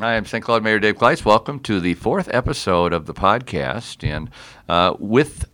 [0.00, 0.44] Hi, I'm St.
[0.44, 1.24] Cloud Mayor Dave Kleis.
[1.24, 4.06] Welcome to the fourth episode of the podcast.
[4.06, 4.28] And
[4.68, 5.48] uh, with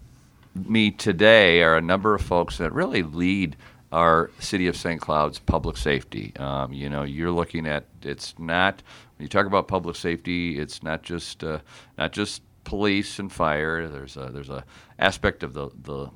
[0.57, 3.55] me today are a number of folks that really lead
[3.93, 5.01] our City of St.
[5.01, 6.33] Cloud's public safety.
[6.41, 8.83] Um, you know, you're looking at it's not
[9.17, 11.61] when you talk about public safety, it's not just uh,
[11.97, 13.87] not just police and fire.
[13.87, 14.65] There's a, there's a
[14.99, 16.11] aspect of the the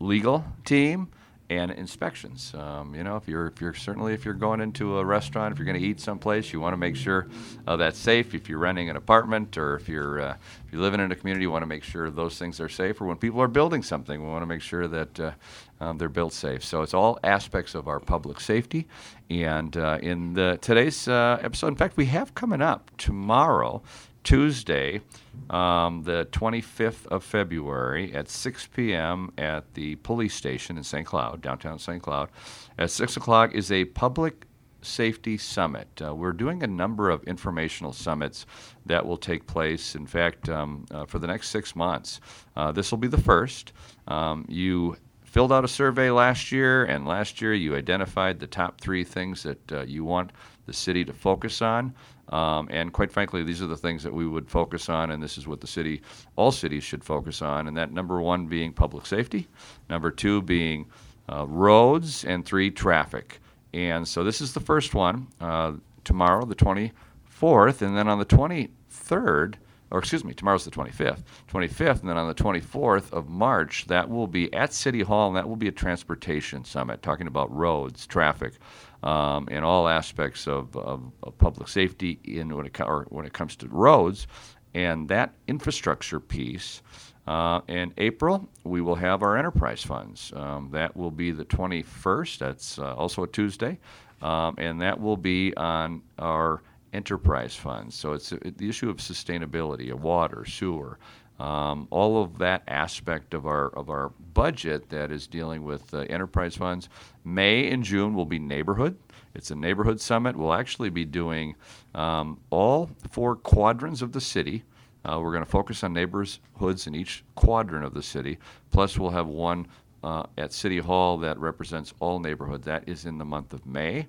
[0.00, 1.10] legal team
[1.50, 2.52] and inspections.
[2.54, 5.58] Um, you know, if you're if you're certainly if you're going into a restaurant, if
[5.58, 7.28] you're going to eat someplace, you want to make sure
[7.66, 8.34] uh, that's safe.
[8.34, 11.44] If you're renting an apartment or if you're uh, if you're living in a community,
[11.44, 13.00] you want to make sure those things are safe.
[13.00, 15.32] Or when people are building something, we want to make sure that uh,
[15.80, 16.62] um, they're built safe.
[16.62, 18.86] So it's all aspects of our public safety.
[19.30, 23.82] And uh, in the today's uh, episode, in fact, we have coming up tomorrow.
[24.28, 25.00] Tuesday,
[25.48, 29.32] um, the 25th of February at 6 p.m.
[29.38, 31.06] at the police station in St.
[31.06, 32.02] Cloud, downtown St.
[32.02, 32.28] Cloud.
[32.76, 34.44] At 6 o'clock is a public
[34.82, 35.88] safety summit.
[36.04, 38.44] Uh, we're doing a number of informational summits
[38.84, 42.20] that will take place, in fact, um, uh, for the next six months.
[42.54, 43.72] Uh, this will be the first.
[44.08, 48.78] Um, you filled out a survey last year, and last year you identified the top
[48.78, 50.32] three things that uh, you want
[50.66, 51.94] the city to focus on.
[52.28, 55.38] Um, and quite frankly, these are the things that we would focus on, and this
[55.38, 56.02] is what the city,
[56.36, 57.68] all cities should focus on.
[57.68, 59.48] And that number one being public safety,
[59.88, 60.86] number two being
[61.32, 63.40] uh, roads, and three, traffic.
[63.72, 65.72] And so this is the first one uh,
[66.04, 69.54] tomorrow, the 24th, and then on the 23rd,
[69.90, 74.08] or excuse me, tomorrow's the 25th, 25th, and then on the 24th of March, that
[74.08, 78.06] will be at City Hall, and that will be a transportation summit talking about roads,
[78.06, 78.54] traffic,
[79.02, 83.32] um, in all aspects of, of, of, public safety in when it, or when it
[83.32, 84.26] comes to roads.
[84.74, 86.82] And that infrastructure piece,
[87.26, 90.32] uh, in April, we will have our enterprise funds.
[90.34, 92.38] Um, that will be the 21st.
[92.38, 93.78] That's uh, also a Tuesday.
[94.22, 97.94] Um, and that will be on our enterprise funds.
[97.94, 100.98] So it's the issue of sustainability, of water, sewer,
[101.38, 105.98] um, all of that aspect of our of our budget that is dealing with uh,
[106.10, 106.88] enterprise funds.
[107.24, 108.98] May and June will be neighborhood.
[109.34, 110.36] It's a neighborhood summit.
[110.36, 111.54] We'll actually be doing
[111.94, 114.64] um, all four quadrants of the city.
[115.04, 118.38] Uh, we're going to focus on neighborhoods in each quadrant of the city.
[118.72, 119.66] Plus, we'll have one
[120.02, 122.64] uh, at City Hall that represents all neighborhoods.
[122.64, 124.06] That is in the month of May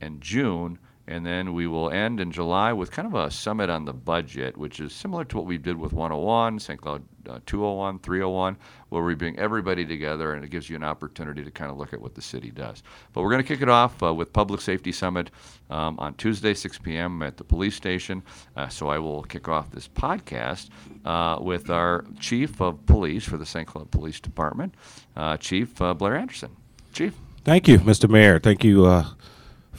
[0.00, 0.78] and June
[1.10, 4.56] and then we will end in July with kind of a summit on the budget,
[4.56, 6.80] which is similar to what we did with 101, St.
[6.80, 8.56] Cloud uh, 201, 301,
[8.90, 11.92] where we bring everybody together and it gives you an opportunity to kind of look
[11.92, 12.84] at what the city does.
[13.12, 15.32] But we're going to kick it off uh, with Public Safety Summit
[15.68, 17.24] um, on Tuesday, 6 p.m.
[17.24, 18.22] at the police station.
[18.56, 20.68] Uh, so I will kick off this podcast
[21.04, 23.66] uh, with our Chief of Police for the St.
[23.66, 24.76] Cloud Police Department,
[25.16, 26.54] uh, Chief uh, Blair Anderson.
[26.92, 27.14] Chief.
[27.44, 28.08] Thank you, Mr.
[28.08, 28.38] Mayor.
[28.38, 29.04] Thank you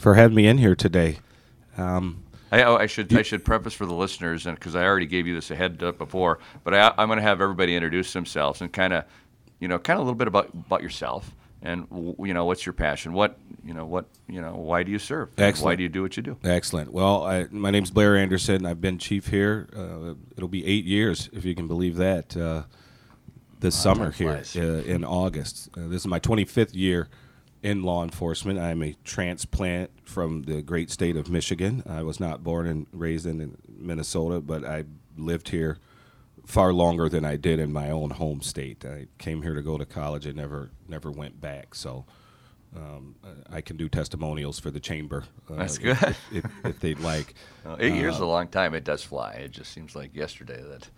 [0.02, 1.20] for having me in here today.
[1.78, 5.06] Um, I, oh, I, should I should preface for the listeners, and because I already
[5.06, 8.60] gave you this ahead up before, but I, am going to have everybody introduce themselves
[8.60, 9.04] and kind of,
[9.60, 11.86] you know, kind of a little bit about about yourself and
[12.18, 15.30] you know what's your passion, what you know, what you know, why do you serve?
[15.38, 15.64] Excellent.
[15.64, 16.36] Why do you do what you do?
[16.44, 16.92] Excellent.
[16.92, 18.66] Well, I, my name's Blair Anderson.
[18.66, 19.68] I've been chief here.
[19.74, 22.36] Uh, it'll be eight years, if you can believe that.
[22.36, 22.64] Uh,
[23.60, 25.70] this wow, summer here uh, in August.
[25.76, 27.08] Uh, this is my 25th year
[27.62, 28.58] in law enforcement.
[28.58, 31.82] I'm a transplant from the great state of Michigan.
[31.88, 34.84] I was not born and raised in Minnesota, but I
[35.16, 35.78] lived here
[36.44, 38.84] far longer than I did in my own home state.
[38.84, 41.74] I came here to go to college and never never went back.
[41.74, 42.04] So
[42.74, 43.14] um,
[43.50, 45.24] I can do testimonials for the chamber.
[45.48, 45.96] Uh, That's good.
[46.02, 47.34] If, if, if they'd like.
[47.64, 48.74] Well, eight uh, years is a uh, long time.
[48.74, 49.34] It does fly.
[49.34, 50.88] It just seems like yesterday that.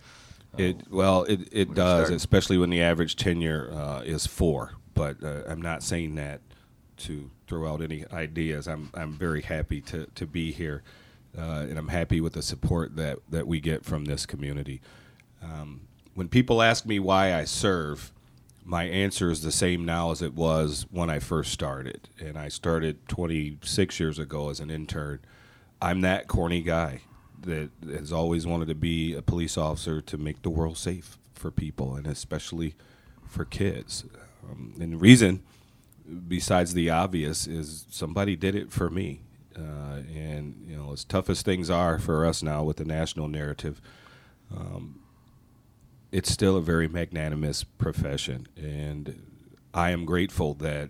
[0.53, 4.73] Uh, it well, it, it does, especially when the average tenure uh, is four.
[4.93, 6.41] But uh, I'm not saying that
[6.97, 8.67] to throw out any ideas.
[8.67, 10.83] I'm I'm very happy to to be here,
[11.37, 14.81] uh, and I'm happy with the support that that we get from this community.
[15.41, 15.81] Um,
[16.13, 18.11] when people ask me why I serve,
[18.63, 22.47] my answer is the same now as it was when I first started, and I
[22.47, 25.19] started 26 years ago as an intern.
[25.81, 27.01] I'm that corny guy
[27.41, 31.51] that has always wanted to be a police officer to make the world safe for
[31.51, 32.75] people, and especially
[33.27, 34.05] for kids.
[34.49, 35.43] Um, and the reason
[36.27, 39.21] besides the obvious, is somebody did it for me.
[39.57, 43.27] Uh, and you know, as tough as things are for us now with the national
[43.27, 43.81] narrative,
[44.55, 44.99] um,
[46.11, 49.21] it's still a very magnanimous profession, and
[49.73, 50.89] I am grateful that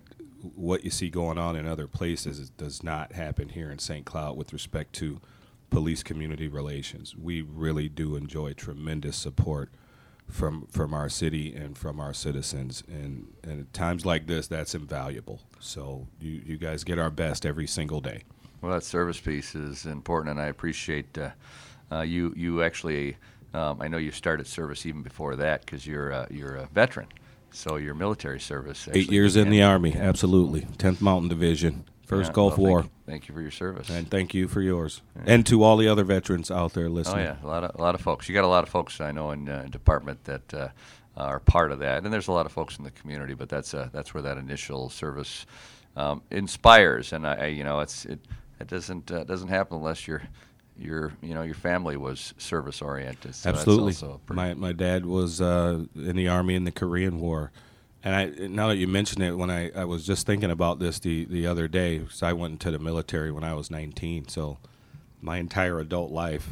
[0.53, 4.05] what you see going on in other places does not happen here in St.
[4.05, 5.19] Cloud with respect to
[5.69, 7.15] police community relations.
[7.15, 9.71] We really do enjoy tremendous support
[10.29, 12.83] from from our city and from our citizens.
[12.87, 15.41] And, and at times like this, that's invaluable.
[15.59, 18.23] So you, you guys get our best every single day.
[18.61, 21.29] Well, that service piece is important, and I appreciate uh,
[21.91, 22.33] uh, you.
[22.35, 23.17] You actually,
[23.53, 27.07] um, I know you started service even before that because you're uh, you're a veteran,
[27.51, 28.87] so your military service.
[28.91, 30.61] Eight years in the Army, absolutely.
[30.61, 32.81] 10th Mountain Division, First Yeah, Gulf well, War.
[32.81, 33.89] Thank, thank you for your service.
[33.89, 37.25] And thank you for yours, and to all the other veterans out there Oh listening.
[37.25, 38.29] yeah, a lot of a lot of folks.
[38.29, 40.67] You got a lot of folks I know in uh, department that uh,
[41.17, 43.33] are part of that, and there's a lot of folks in the community.
[43.33, 45.45] But that's uh, that's where that initial service
[45.95, 48.19] um, inspires, and I, I you know it's it
[48.59, 50.21] it doesn't uh, doesn't happen unless your
[50.77, 53.35] your you know your family was service oriented.
[53.35, 53.95] So Absolutely.
[54.29, 57.51] My my dad was uh, in the army in the Korean War,
[58.05, 60.99] and I now that you mention it, when I, I was just thinking about this
[60.99, 64.59] the the other day, because I went into the military when I was 19, so
[65.21, 66.47] my entire adult life,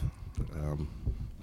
[0.56, 0.90] um,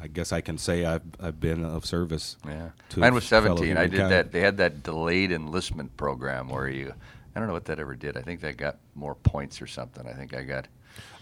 [0.02, 2.36] I guess I can say I've I've been of service.
[2.44, 3.76] Yeah, mine was 17.
[3.76, 4.32] I did that.
[4.32, 6.92] They had that delayed enlistment program where you,
[7.34, 8.16] I don't know what that ever did.
[8.16, 10.08] I think that got more points or something.
[10.08, 10.66] I think I got.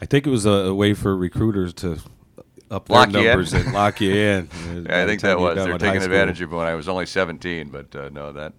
[0.01, 1.99] I think it was a, a way for recruiters to
[2.71, 4.49] up their Lock numbers and lock you in.
[4.89, 5.57] Yeah, I think that was.
[5.57, 8.53] They're taking advantage of when I was only 17, but uh, no, that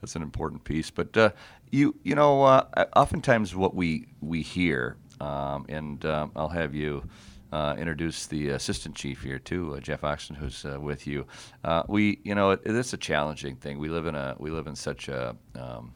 [0.00, 0.90] that's an important piece.
[0.90, 1.30] But uh,
[1.70, 2.64] you you know, uh,
[2.96, 7.04] oftentimes what we we hear, um, and um, I'll have you.
[7.50, 11.26] Uh, introduce the assistant chief here too, uh, Jeff Oxton, who's uh, with you.
[11.64, 13.78] Uh, we, you know, it, it's a challenging thing.
[13.78, 15.94] We live in a we live in such a um,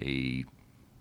[0.00, 0.44] a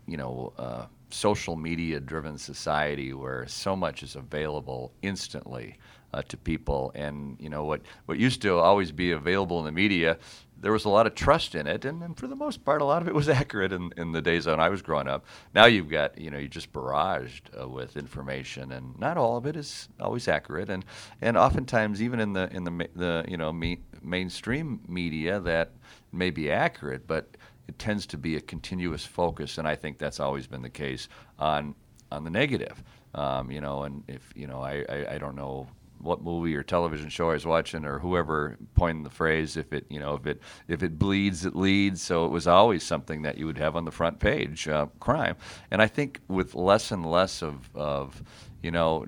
[0.07, 0.85] you know, uh,
[1.15, 5.77] social media driven society where so much is available instantly
[6.13, 6.91] uh, to people.
[6.95, 10.17] And, you know, what, what used to always be available in the media,
[10.61, 11.85] there was a lot of trust in it.
[11.85, 14.21] And, and for the most part, a lot of it was accurate in, in the
[14.21, 15.25] days when I was growing up.
[15.53, 19.45] Now you've got, you know, you're just barraged uh, with information, and not all of
[19.45, 20.69] it is always accurate.
[20.69, 20.85] And,
[21.21, 25.71] and oftentimes, even in the, in the, the you know, me, mainstream media, that
[26.11, 27.35] may be accurate, but
[27.67, 31.07] it tends to be a continuous focus, and I think that's always been the case
[31.39, 31.75] on
[32.11, 32.83] on the negative.
[33.13, 35.67] Um, you know, and if you know, I, I, I don't know
[35.99, 39.57] what movie or television show I was watching or whoever coined the phrase.
[39.57, 42.01] If it you know if it if it bleeds, it leads.
[42.01, 45.35] So it was always something that you would have on the front page, uh, crime.
[45.71, 48.21] And I think with less and less of of
[48.61, 49.05] you know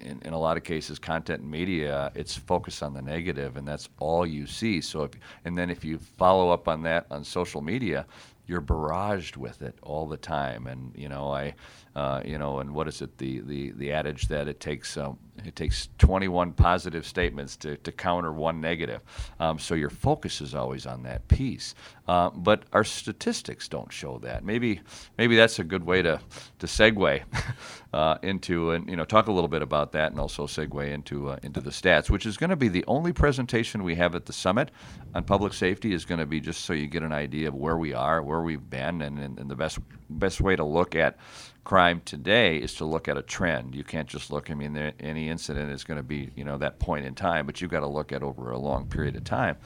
[0.00, 3.66] in, in a lot of cases, content and media, it's focused on the negative, and
[3.66, 4.80] that's all you see.
[4.80, 5.12] So, if,
[5.44, 8.06] and then if you follow up on that on social media,
[8.46, 10.66] you're barraged with it all the time.
[10.66, 11.54] And you know, I,
[11.94, 13.16] uh, you know, and what is it?
[13.18, 17.92] The the the adage that it takes um, it takes 21 positive statements to, to
[17.92, 19.00] counter one negative.
[19.38, 21.74] Um, so your focus is always on that piece.
[22.10, 24.44] Uh, but our statistics don't show that.
[24.44, 24.80] Maybe
[25.16, 26.20] maybe that's a good way to
[26.58, 27.22] to segue
[27.92, 31.28] uh, into and you know talk a little bit about that, and also segue into
[31.30, 34.26] uh, into the stats, which is going to be the only presentation we have at
[34.26, 34.72] the summit
[35.14, 35.92] on public safety.
[35.92, 38.40] Is going to be just so you get an idea of where we are, where
[38.42, 39.78] we've been, and, and, and the best
[40.08, 41.16] best way to look at
[41.62, 43.76] crime today is to look at a trend.
[43.76, 44.50] You can't just look.
[44.50, 47.46] I mean, there, any incident is going to be you know that point in time,
[47.46, 49.56] but you've got to look at over a long period of time.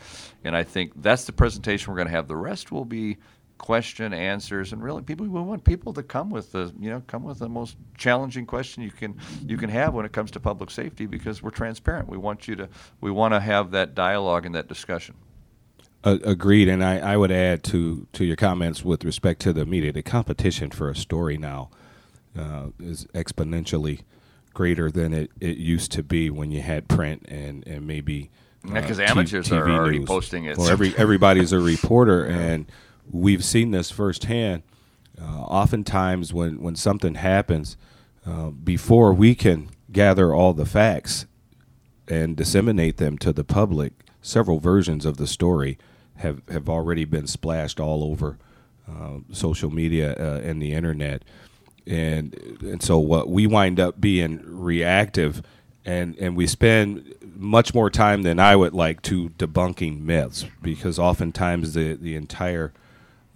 [0.44, 2.28] And I think that's the presentation we're going to have.
[2.28, 3.16] The rest will be
[3.56, 7.22] question answers and really people we want people to come with the you know come
[7.22, 9.14] with the most challenging question you can
[9.46, 12.56] you can have when it comes to public safety because we're transparent we want you
[12.56, 12.68] to
[13.00, 15.14] we want to have that dialogue and that discussion
[16.02, 19.64] Uh, agreed, and I, I would add to to your comments with respect to the
[19.64, 19.90] media.
[19.92, 21.70] The competition for a story now
[22.38, 24.00] uh, is exponentially
[24.54, 28.30] greater than it, it used to be when you had print and and maybe
[28.66, 30.08] Yeah, 'cause T- amateurs are TV already news.
[30.08, 30.56] posting it.
[30.58, 32.66] Or every everybody's a reporter, and
[33.10, 34.62] we've seen this firsthand.
[35.20, 37.76] Uh, oftentimes, when when something happens,
[38.26, 41.26] uh, before we can gather all the facts
[42.08, 45.78] and disseminate them to the public, several versions of the story
[46.16, 48.38] have, have already been splashed all over
[48.88, 51.22] uh, social media uh, and the internet.
[51.86, 55.42] And and so what we wind up being reactive
[55.84, 60.98] and and we spend much more time than I would like to debunking myths because
[60.98, 62.72] oftentimes the the entire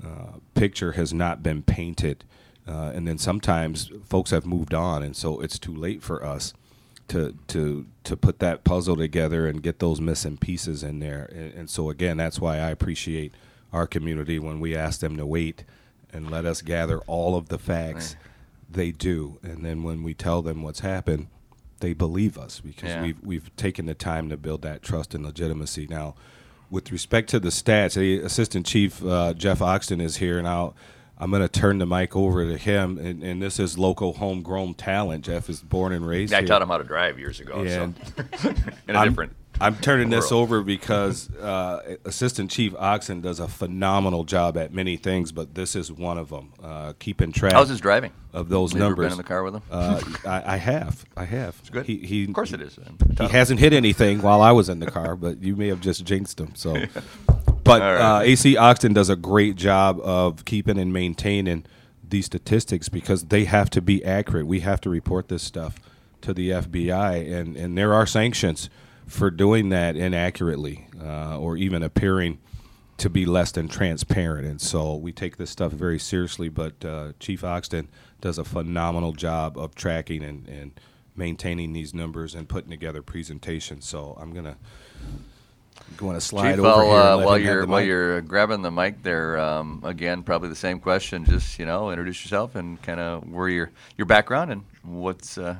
[0.05, 2.25] uh, picture has not been painted
[2.67, 6.55] uh, and then sometimes folks have moved on and so it's too late for us
[7.09, 11.29] to to to put that puzzle together and get those missing pieces in there.
[11.35, 13.35] And, and so again, that's why I appreciate
[13.73, 15.65] our community when we ask them to wait
[16.13, 18.17] and let us gather all of the facts.
[18.71, 21.29] They do, and then when we tell them what's happened,
[21.81, 23.03] they believe us because Yeah.
[23.03, 25.87] we've we've taken the time to build that trust and legitimacy.
[25.89, 26.15] Now,
[26.71, 30.75] with respect to the stats, the Assistant Chief uh, Jeff Oxton is here, and I'll.
[31.21, 34.75] I'm going to turn the mic over to him, and, and this is local homegrown
[34.75, 35.25] talent.
[35.25, 36.47] Jeff is born and raised I here.
[36.47, 37.97] taught him how to drive years ago And
[38.39, 38.49] so
[38.89, 43.49] in a I'm- different I'm turning this over because uh, Assistant Chief Oxton does a
[43.49, 46.53] phenomenal job at many things, but this is one of them.
[46.63, 47.53] Uh, keeping track.
[47.53, 48.13] How's his driving?
[48.33, 49.07] Of those Have numbers.
[49.07, 49.63] been in the car with him?
[49.71, 51.05] Uh, I, I, have.
[51.17, 51.57] I have.
[51.61, 51.87] It's good.
[51.87, 52.79] He, he, of course it is.
[53.19, 56.05] He hasn't hit anything while I was in the car, but you may have just
[56.05, 56.55] jinxed him.
[56.55, 56.75] So,
[57.65, 58.19] but right.
[58.19, 61.65] uh, AC Oxton does a great job of keeping and maintaining
[62.07, 64.47] these statistics because they have to be accurate.
[64.47, 65.81] We have to report this stuff
[66.21, 68.71] to the FBI, and, and there are sanctions
[69.09, 72.39] for doing that inaccurately uh, or even appearing
[72.99, 74.47] to be less than transparent.
[74.47, 76.49] And so we take this stuff very seriously.
[76.49, 77.89] But uh, Chief Oxton
[78.21, 80.81] does a phenomenal job of tracking and, and
[81.17, 83.87] maintaining these numbers and putting together presentations.
[83.87, 84.57] So I'm gonna
[85.97, 89.39] going to slide Chief, over here uh, while you're while you're grabbing the mic there.
[89.39, 91.25] Um, again, probably the same question.
[91.25, 95.57] Just you know, introduce yourself and kind of where your your background and what's uh,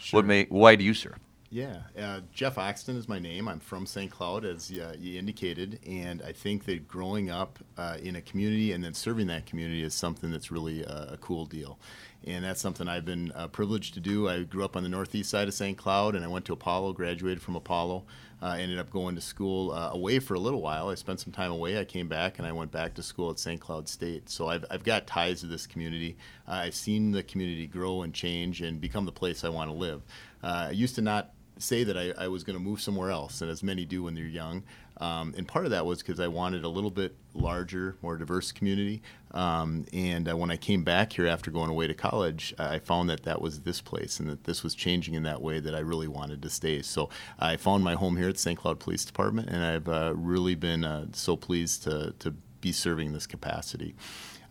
[0.00, 0.18] sure.
[0.18, 1.18] what may why do you serve?
[1.52, 3.46] Yeah, uh, Jeff Oxton is my name.
[3.46, 4.10] I'm from St.
[4.10, 8.72] Cloud, as uh, you indicated, and I think that growing up uh, in a community
[8.72, 11.78] and then serving that community is something that's really a cool deal.
[12.24, 14.30] And that's something I've been uh, privileged to do.
[14.30, 15.76] I grew up on the northeast side of St.
[15.76, 18.04] Cloud, and I went to Apollo, graduated from Apollo,
[18.40, 20.88] uh, ended up going to school uh, away for a little while.
[20.88, 21.78] I spent some time away.
[21.78, 23.60] I came back, and I went back to school at St.
[23.60, 24.30] Cloud State.
[24.30, 26.16] So I've, I've got ties to this community.
[26.48, 30.00] I've seen the community grow and change and become the place I want to live.
[30.42, 33.50] I used to not say that I, I was going to move somewhere else, and
[33.50, 34.64] as many do when they're young.
[34.98, 38.52] Um, and part of that was because I wanted a little bit larger, more diverse
[38.52, 39.02] community.
[39.32, 43.08] Um, and uh, when I came back here after going away to college, I found
[43.10, 45.80] that that was this place and that this was changing in that way that I
[45.80, 46.82] really wanted to stay.
[46.82, 48.58] So I found my home here at St.
[48.58, 53.12] Cloud Police Department, and I've uh, really been uh, so pleased to, to be serving
[53.12, 53.94] this capacity.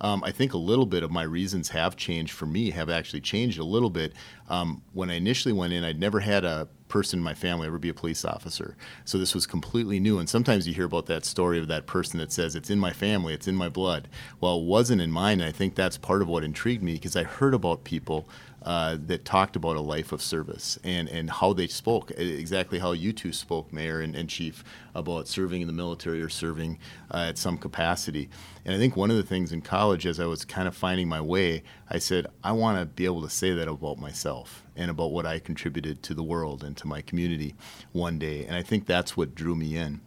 [0.01, 3.21] Um, I think a little bit of my reasons have changed for me, have actually
[3.21, 4.13] changed a little bit.
[4.49, 7.79] Um, when I initially went in, I'd never had a person in my family ever
[7.79, 8.75] be a police officer.
[9.05, 10.19] So this was completely new.
[10.19, 12.91] And sometimes you hear about that story of that person that says, it's in my
[12.91, 14.10] family, it's in my blood.
[14.41, 15.39] Well, it wasn't in mine.
[15.39, 18.27] And I think that's part of what intrigued me because I heard about people
[18.63, 22.91] uh, that talked about a life of service and, and how they spoke, exactly how
[22.91, 24.63] you two spoke, Mayor and, and Chief,
[24.93, 26.77] about serving in the military or serving
[27.11, 28.29] uh, at some capacity.
[28.63, 31.07] And I think one of the things in college, as I was kind of finding
[31.07, 34.91] my way, I said, I want to be able to say that about myself and
[34.91, 37.55] about what I contributed to the world and to my community
[37.91, 38.45] one day.
[38.45, 40.01] And I think that's what drew me in.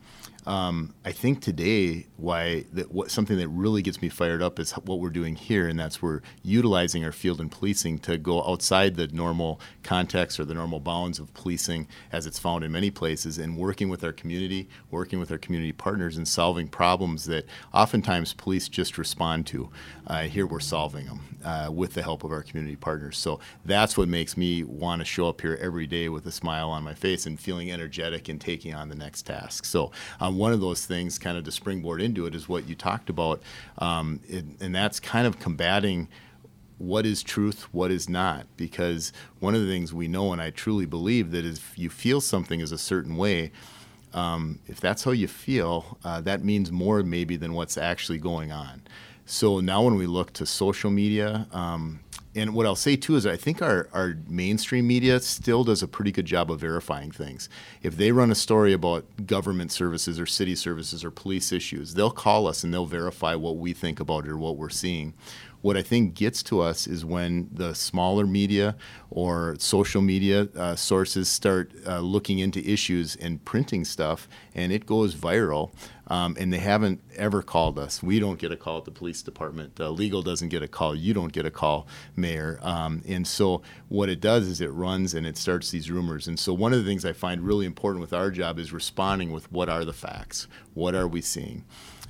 [0.46, 4.72] Um, I think today, why that what something that really gets me fired up is
[4.72, 8.96] what we're doing here, and that's we're utilizing our field and policing to go outside
[8.96, 13.38] the normal context or the normal bounds of policing as it's found in many places,
[13.38, 18.34] and working with our community, working with our community partners, and solving problems that oftentimes
[18.34, 19.70] police just respond to.
[20.06, 23.16] Uh, here we're solving them uh, with the help of our community partners.
[23.16, 26.68] So that's what makes me want to show up here every day with a smile
[26.68, 29.64] on my face and feeling energetic and taking on the next task.
[29.64, 29.90] So.
[30.20, 33.08] Um, one of those things, kind of to springboard into it, is what you talked
[33.08, 33.42] about,
[33.78, 36.08] um, it, and that's kind of combating
[36.78, 38.46] what is truth, what is not.
[38.56, 42.20] Because one of the things we know, and I truly believe, that if you feel
[42.20, 43.52] something is a certain way,
[44.12, 48.52] um, if that's how you feel, uh, that means more maybe than what's actually going
[48.52, 48.82] on.
[49.26, 52.00] So now when we look to social media, um,
[52.36, 55.88] and what I'll say too is I think our, our mainstream media still does a
[55.88, 57.48] pretty good job of verifying things.
[57.82, 62.10] If they run a story about government services or city services or police issues, they'll
[62.10, 65.14] call us and they'll verify what we think about it or what we're seeing.
[65.62, 68.76] What I think gets to us is when the smaller media
[69.08, 74.84] or social media uh, sources start uh, looking into issues and printing stuff, and it
[74.84, 75.72] goes viral.
[76.08, 78.02] Um, and they haven't ever called us.
[78.02, 79.80] We don't get a call at the police department.
[79.80, 80.94] Uh, legal doesn't get a call.
[80.94, 82.58] You don't get a call, Mayor.
[82.62, 86.28] Um, and so what it does is it runs and it starts these rumors.
[86.28, 89.32] And so one of the things I find really important with our job is responding
[89.32, 90.46] with what are the facts?
[90.74, 91.64] What are we seeing?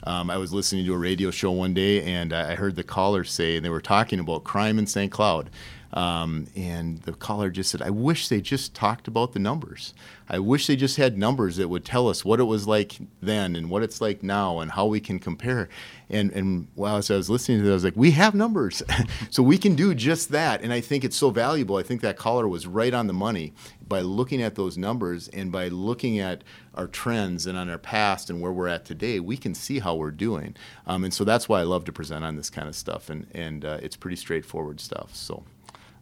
[0.06, 3.24] Um, I was listening to a radio show one day and I heard the caller
[3.24, 5.10] say, and they were talking about crime in St.
[5.10, 5.50] Cloud.
[5.94, 9.94] Um, and the caller just said, I wish they just talked about the numbers.
[10.28, 13.54] I wish they just had numbers that would tell us what it was like then
[13.54, 15.68] and what it's like now and how we can compare.
[16.10, 18.82] And, and while I was listening to that, I was like, we have numbers.
[19.30, 20.62] so we can do just that.
[20.62, 21.76] And I think it's so valuable.
[21.76, 23.52] I think that caller was right on the money
[23.86, 26.42] by looking at those numbers and by looking at
[26.74, 29.94] our trends and on our past and where we're at today, we can see how
[29.94, 30.56] we're doing.
[30.88, 33.10] Um, and so that's why I love to present on this kind of stuff.
[33.10, 35.14] And, and uh, it's pretty straightforward stuff.
[35.14, 35.44] So.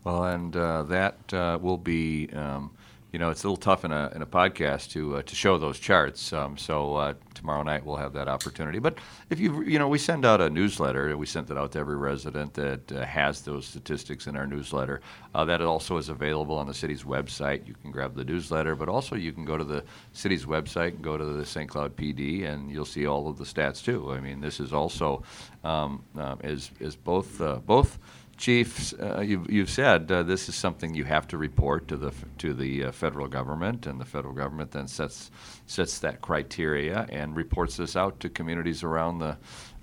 [0.04, 2.72] Well, and uh, that uh, will be um,
[3.12, 5.58] you know, it's a little tough in a, in a podcast to uh, to show
[5.58, 6.32] those charts.
[6.32, 8.78] Um, so uh, tomorrow night we'll have that opportunity.
[8.78, 8.96] But
[9.28, 11.14] if you you know, we send out a newsletter.
[11.18, 15.02] We sent it out to every resident that uh, has those statistics in our newsletter.
[15.34, 17.68] Uh, that also is available on the city's website.
[17.68, 21.02] You can grab the newsletter, but also you can go to the city's website and
[21.02, 21.68] go to the St.
[21.68, 24.10] Cloud PD, and you'll see all of the stats too.
[24.10, 25.22] I mean, this is also
[25.64, 26.02] um,
[26.42, 26.70] is
[27.04, 27.98] both both
[28.42, 32.12] Chief, uh, you've, you've said uh, this is something you have to report to the
[32.38, 35.30] to the uh, federal government, and the federal government then sets
[35.66, 39.36] sets that criteria and reports this out to communities around the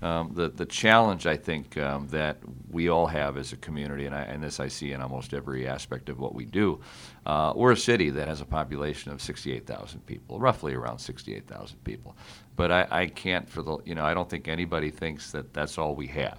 [0.06, 2.36] um, the, the challenge I think um, that
[2.70, 5.66] we all have as a community, and, I, and this I see in almost every
[5.66, 6.80] aspect of what we do.
[7.24, 12.14] Uh, we're a city that has a population of 68,000 people, roughly around 68,000 people.
[12.56, 15.78] But I, I can't for the you know I don't think anybody thinks that that's
[15.78, 16.38] all we have.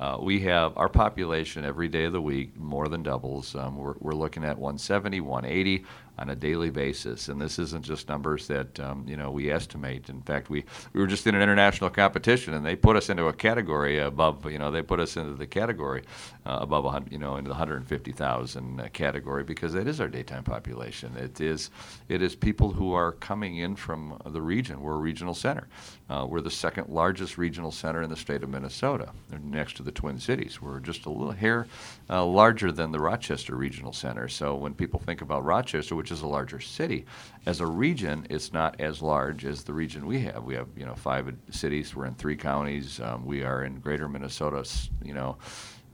[0.00, 3.54] Uh, we have our population every day of the week more than doubles.
[3.54, 5.84] Um, we're, we're looking at 170, 180
[6.22, 7.28] on a daily basis.
[7.28, 10.08] And this isn't just numbers that um, you know we estimate.
[10.08, 13.26] In fact, we, we were just in an international competition, and they put us into
[13.26, 14.50] a category above.
[14.50, 16.04] You know, they put us into the category
[16.46, 21.16] uh, above, you know, into the 150,000 uh, category because it is our daytime population.
[21.16, 21.70] It is
[22.08, 24.80] it is people who are coming in from the region.
[24.80, 25.66] We're a regional center.
[26.08, 29.10] Uh, we're the second largest regional center in the state of Minnesota,
[29.42, 30.62] next to the Twin Cities.
[30.62, 31.66] We're just a little hair
[32.10, 34.28] uh, larger than the Rochester Regional Center.
[34.28, 37.06] So when people think about Rochester, which is a larger city.
[37.46, 40.44] As a region, it's not as large as the region we have.
[40.44, 41.96] We have, you know, five cities.
[41.96, 43.00] We're in three counties.
[43.00, 44.68] Um, we are in greater Minnesota,
[45.02, 45.38] you know,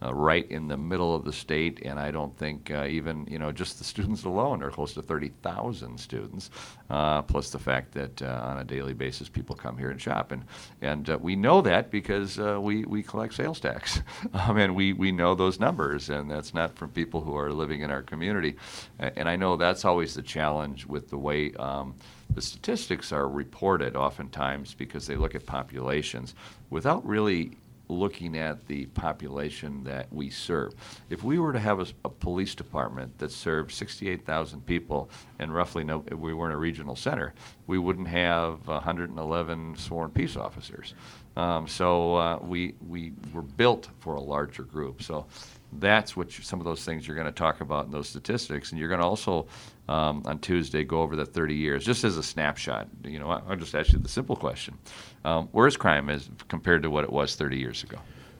[0.02, 3.38] uh, right in the middle of the state, and I don't think uh, even you
[3.38, 6.50] know just the students alone are close to 30,000 students,
[6.90, 10.32] uh, plus the fact that uh, on a daily basis people come here and shop,
[10.32, 10.44] and
[10.82, 14.02] and uh, we know that because uh, we we collect sales tax,
[14.34, 17.80] um, and we we know those numbers, and that's not from people who are living
[17.80, 18.56] in our community,
[18.98, 21.52] and I know that's always the challenge with the way.
[21.54, 21.94] Um,
[22.34, 26.34] the statistics are reported oftentimes because they look at populations
[26.70, 27.56] without really
[27.88, 30.74] looking at the population that we serve.
[31.10, 35.84] If we were to have a, a police department that served 68,000 people and roughly
[35.84, 37.34] no, if we weren't a regional center,
[37.66, 40.94] we wouldn't have 111 sworn peace officers.
[41.36, 45.02] Um, so uh, we we were built for a larger group.
[45.02, 45.26] So
[45.72, 48.72] that's what you, some of those things you're going to talk about in those statistics,
[48.72, 49.46] and you're going to also
[49.88, 52.88] um, on Tuesday go over the 30 years, just as a snapshot.
[53.04, 54.78] You know, I'll just ask you the simple question:
[55.24, 57.98] um, Where is crime as compared to what it was 30 years ago?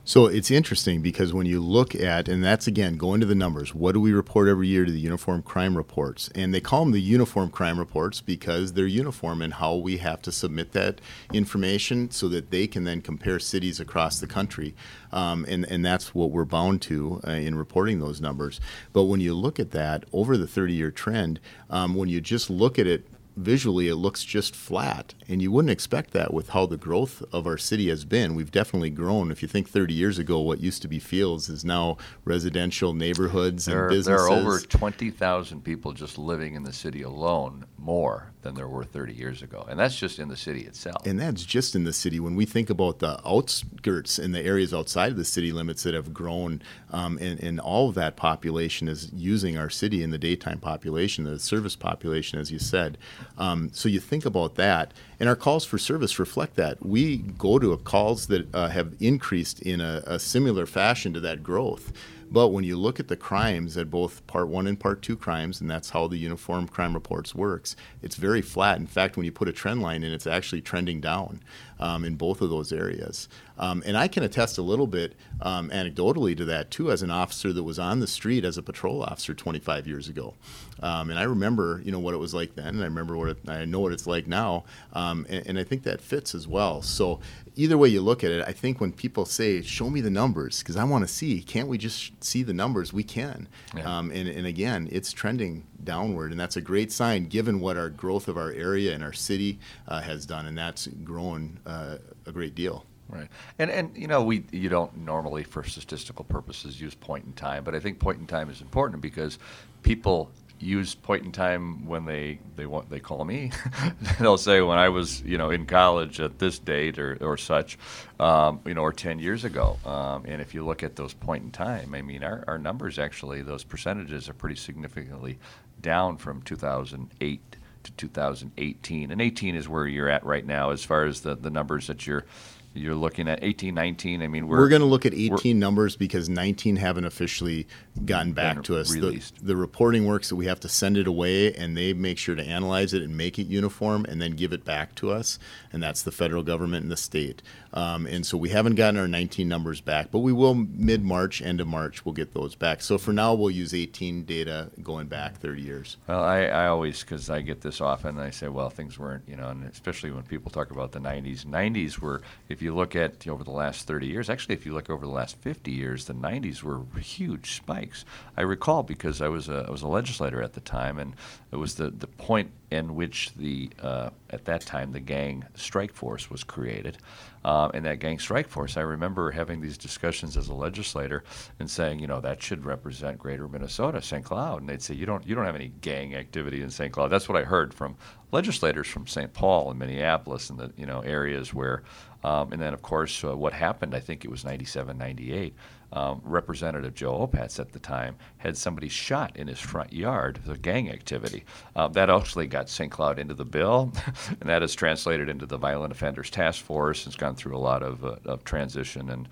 [0.09, 3.75] So it's interesting because when you look at, and that's again going to the numbers,
[3.75, 6.31] what do we report every year to the uniform crime reports?
[6.33, 10.23] And they call them the uniform crime reports because they're uniform in how we have
[10.23, 10.99] to submit that
[11.31, 14.73] information so that they can then compare cities across the country.
[15.11, 18.59] Um, and, and that's what we're bound to uh, in reporting those numbers.
[18.91, 22.49] But when you look at that over the 30 year trend, um, when you just
[22.49, 23.05] look at it
[23.39, 27.47] visually it looks just flat and you wouldn't expect that with how the growth of
[27.47, 28.35] our city has been.
[28.35, 29.31] We've definitely grown.
[29.31, 33.67] If you think 30 years ago what used to be fields is now residential neighborhoods
[33.67, 38.31] and there, businesses there are over 20,000 people just living in the city alone more
[38.41, 41.43] than there were 30 years ago and that's just in the city itself and that's
[41.43, 45.17] just in the city when we think about the outskirts and the areas outside of
[45.17, 49.57] the city limits that have grown um, and, and all of that population is using
[49.57, 52.97] our city in the daytime population the service population as you said
[53.37, 56.85] um, so you think about that, and our calls for service reflect that.
[56.85, 61.43] We go to calls that uh, have increased in a, a similar fashion to that
[61.43, 61.91] growth.
[62.31, 65.61] But when you look at the crimes at both part one and part two crimes,
[65.61, 68.77] and that's how the uniform crime reports works, it's very flat.
[68.77, 71.41] In fact, when you put a trend line in, it's actually trending down
[71.79, 73.27] um, in both of those areas.
[73.59, 77.11] Um, and I can attest a little bit um, anecdotally to that too, as an
[77.11, 80.33] officer that was on the street as a patrol officer 25 years ago.
[80.81, 83.29] Um, and I remember, you know, what it was like then, and I remember what
[83.29, 86.47] it, I know what it's like now, um, and, and I think that fits as
[86.47, 86.81] well.
[86.81, 87.19] So
[87.55, 90.59] either way you look at it, I think when people say, "Show me the numbers,"
[90.59, 92.93] because I want to see, can't we just see the numbers?
[92.93, 93.49] We can.
[93.75, 93.97] Yeah.
[93.97, 97.89] Um, and, and again, it's trending downward, and that's a great sign given what our
[97.89, 102.31] growth of our area and our city uh, has done, and that's grown uh, a
[102.31, 102.85] great deal.
[103.09, 107.33] Right, and and you know we you don't normally for statistical purposes use point in
[107.33, 109.39] time, but I think point in time is important because
[109.81, 113.51] people use point in time when they they want they call me.
[114.19, 117.77] They'll say when I was you know in college at this date or or such,
[118.19, 119.77] um, you know, or ten years ago.
[119.85, 122.99] Um, and if you look at those point in time, I mean, our our numbers
[122.99, 125.39] actually those percentages are pretty significantly
[125.81, 131.05] down from 2008 to 2018, and 18 is where you're at right now as far
[131.05, 132.25] as the the numbers that you're
[132.73, 134.21] you're looking at 18, 19.
[134.21, 137.67] I mean, we're, we're going to look at 18 numbers because 19 haven't officially
[138.05, 138.91] gotten back to us.
[138.91, 142.35] The, the, reporting works that we have to send it away, and they make sure
[142.35, 145.39] to analyze it and make it uniform, and then give it back to us.
[145.73, 147.41] And that's the federal government and the state.
[147.73, 151.41] Um, and so we haven't gotten our 19 numbers back, but we will mid March,
[151.41, 152.81] end of March, we'll get those back.
[152.81, 155.97] So for now, we'll use 18 data going back 30 years.
[156.07, 159.35] Well, I, I always, because I get this often, I say, well, things weren't, you
[159.35, 161.45] know, and especially when people talk about the 90s.
[161.45, 164.89] 90s were, if you look at over the last 30 years, actually, if you look
[164.89, 168.05] over the last 50 years, the 90s were huge spikes.
[168.37, 171.15] I recall because I was a, I was a legislator at the time, and
[171.51, 175.93] it was the, the point in which the uh, at that time the gang strike
[175.93, 176.97] force was created.
[177.43, 181.23] Um, and that gang strike force, I remember having these discussions as a legislator
[181.59, 184.25] and saying, you know, that should represent Greater Minnesota, St.
[184.25, 184.59] Cloud.
[184.59, 186.91] And they'd say, you don't, you don't have any gang activity in St.
[186.91, 187.07] Cloud.
[187.07, 187.95] That's what I heard from
[188.31, 189.33] legislators from St.
[189.33, 191.83] Paul and Minneapolis and the you know areas where,
[192.23, 193.95] um, and then of course uh, what happened.
[193.95, 195.53] I think it was 97, 98
[195.91, 200.57] um, Representative Joe Opatz at the time had somebody shot in his front yard, the
[200.57, 201.45] gang activity.
[201.75, 202.91] Uh, that actually got St.
[202.91, 203.91] Cloud into the bill,
[204.39, 207.07] and that is translated into the Violent Offenders Task Force.
[207.07, 209.27] It's gone through a lot of, uh, of transition and,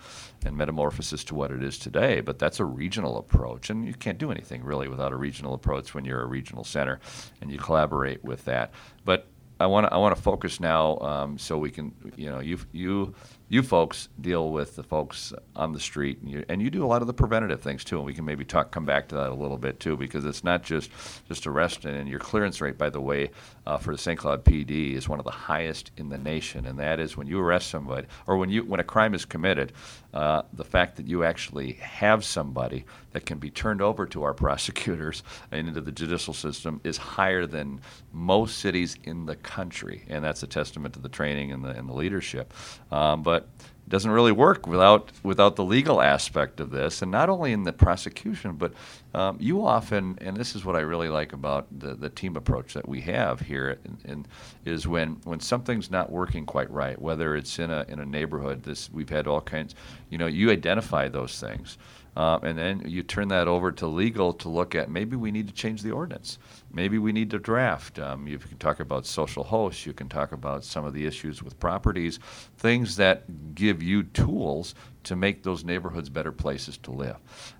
[0.45, 4.17] and metamorphosis to what it is today, but that's a regional approach, and you can't
[4.17, 6.99] do anything really without a regional approach when you're a regional center,
[7.41, 8.71] and you collaborate with that.
[9.05, 9.27] But
[9.59, 12.59] I want to I want to focus now, um, so we can, you know, you
[12.71, 13.15] you
[13.49, 16.87] you folks deal with the folks on the street, and you, and you do a
[16.87, 17.97] lot of the preventative things too.
[17.97, 20.43] And we can maybe talk, come back to that a little bit too, because it's
[20.43, 20.91] not just
[21.27, 21.95] just arresting.
[21.95, 23.31] And your clearance rate, by the way,
[23.65, 24.19] uh, for the St.
[24.19, 26.65] Cloud PD is one of the highest in the nation.
[26.65, 29.73] And that is when you arrest somebody, or when you when a crime is committed,
[30.17, 34.33] uh, the fact that you actually have somebody that can be turned over to our
[34.45, 37.79] prosecutors and into the judicial system is higher than
[38.11, 40.05] most cities in the country.
[40.09, 42.51] And that's a testament to the training and the and the leadership.
[42.91, 43.47] Um, but
[43.87, 47.71] doesn't really work without without the legal aspect of this, and not only in the
[47.71, 48.73] prosecution, but
[49.13, 52.73] um, you often, and this is what I really like about the, the team approach
[52.73, 54.27] that we have here, and,
[54.65, 58.63] is when when something's not working quite right, whether it's in a in a neighborhood.
[58.63, 59.75] This we've had all kinds,
[60.09, 61.77] you know, you identify those things.
[62.17, 65.47] Uh, and then you turn that over to legal to look at maybe we need
[65.47, 66.39] to change the ordinance.
[66.73, 67.99] Maybe we need to draft.
[67.99, 69.85] Um, you can talk about social hosts.
[69.85, 72.19] You can talk about some of the issues with properties,
[72.57, 77.17] things that give you tools to make those neighborhoods better places to live.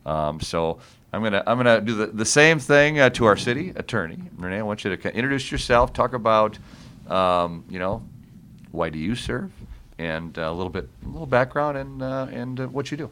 [0.08, 0.80] Um, so
[1.14, 4.18] I'm gonna I'm gonna do the, the same thing uh, to our city attorney.
[4.38, 5.94] Renee, I want you to introduce yourself.
[5.94, 6.58] Talk about
[7.08, 8.02] um, you know
[8.72, 9.52] why do you serve,
[10.00, 13.12] and uh, a little bit a little background and uh, and uh, what you do.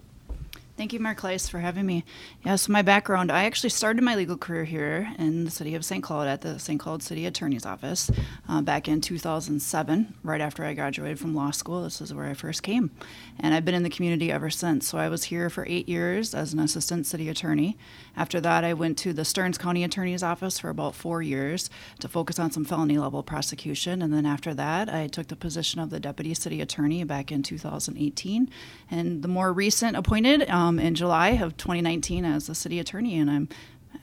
[0.77, 2.03] Thank you, Mark Kleis, for having me.
[2.43, 5.85] Yeah, so my background, I actually started my legal career here in the city of
[5.85, 6.03] St.
[6.03, 6.77] Cloud at the St.
[6.77, 8.11] Cloud City Attorney's Office
[8.49, 11.83] uh, back in 2007, right after I graduated from law school.
[11.83, 12.91] This is where I first came.
[13.39, 14.85] And I've been in the community ever since.
[14.85, 17.77] So I was here for eight years as an assistant city attorney.
[18.17, 22.09] After that, I went to the Stearns County Attorney's Office for about four years to
[22.09, 24.01] focus on some felony level prosecution.
[24.01, 27.43] And then after that, I took the position of the deputy city attorney back in
[27.43, 28.49] 2018.
[28.91, 33.17] And the more recent appointed, um, um, in July of 2019 as the city attorney,
[33.17, 33.49] and I'm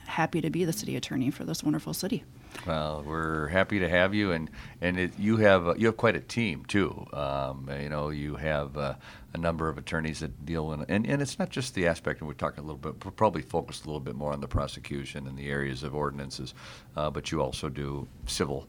[0.06, 2.24] happy to be the city attorney for this wonderful city.
[2.66, 6.16] Well, we're happy to have you, and and it, you have uh, you have quite
[6.16, 7.06] a team too.
[7.12, 8.94] Um, you know, you have uh,
[9.32, 12.28] a number of attorneys that deal in, and, and it's not just the aspect, and
[12.28, 15.26] we're talking a little bit, we're probably focused a little bit more on the prosecution
[15.26, 16.52] and the areas of ordinances,
[16.96, 18.68] uh, but you also do civil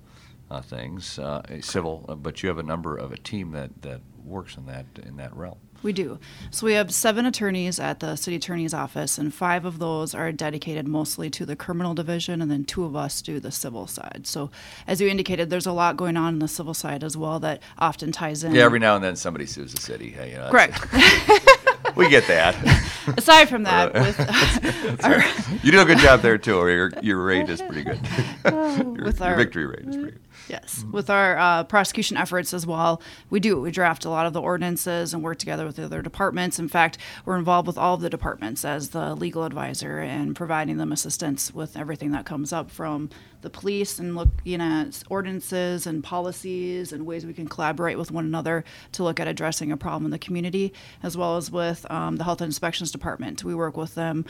[0.49, 4.01] uh, things, uh, civil, uh, but you have a number of a team that that
[4.23, 5.57] works in that in that realm.
[5.83, 6.17] We do.
[6.49, 10.31] So we have seven attorneys at the city attorney's office, and five of those are
[10.31, 14.21] dedicated mostly to the criminal division, and then two of us do the civil side.
[14.23, 14.49] So,
[14.87, 17.61] as you indicated, there's a lot going on in the civil side as well that
[17.77, 18.55] often ties in.
[18.55, 20.11] Yeah, every now and then somebody sues the city.
[20.11, 20.87] Hey, You know, Correct.
[21.95, 22.55] we get that.
[23.17, 24.19] Aside from that, with
[25.05, 25.23] our,
[25.61, 26.67] you do a good job there too.
[26.67, 27.99] Your your rate is pretty good.
[28.45, 30.19] your, with our, your victory rate is pretty good.
[30.47, 33.59] Yes, with our uh, prosecution efforts as well, we do.
[33.59, 36.59] We draft a lot of the ordinances and work together with the other departments.
[36.59, 40.77] In fact, we're involved with all of the departments as the legal advisor and providing
[40.77, 43.09] them assistance with everything that comes up from
[43.43, 48.25] the police and looking at ordinances and policies and ways we can collaborate with one
[48.25, 52.15] another to look at addressing a problem in the community, as well as with um,
[52.15, 53.43] the health inspections department.
[53.43, 54.25] We work with them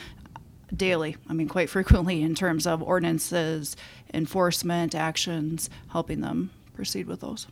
[0.76, 3.76] daily, I mean, quite frequently, in terms of ordinances,
[4.12, 7.46] enforcement actions, helping them proceed with those.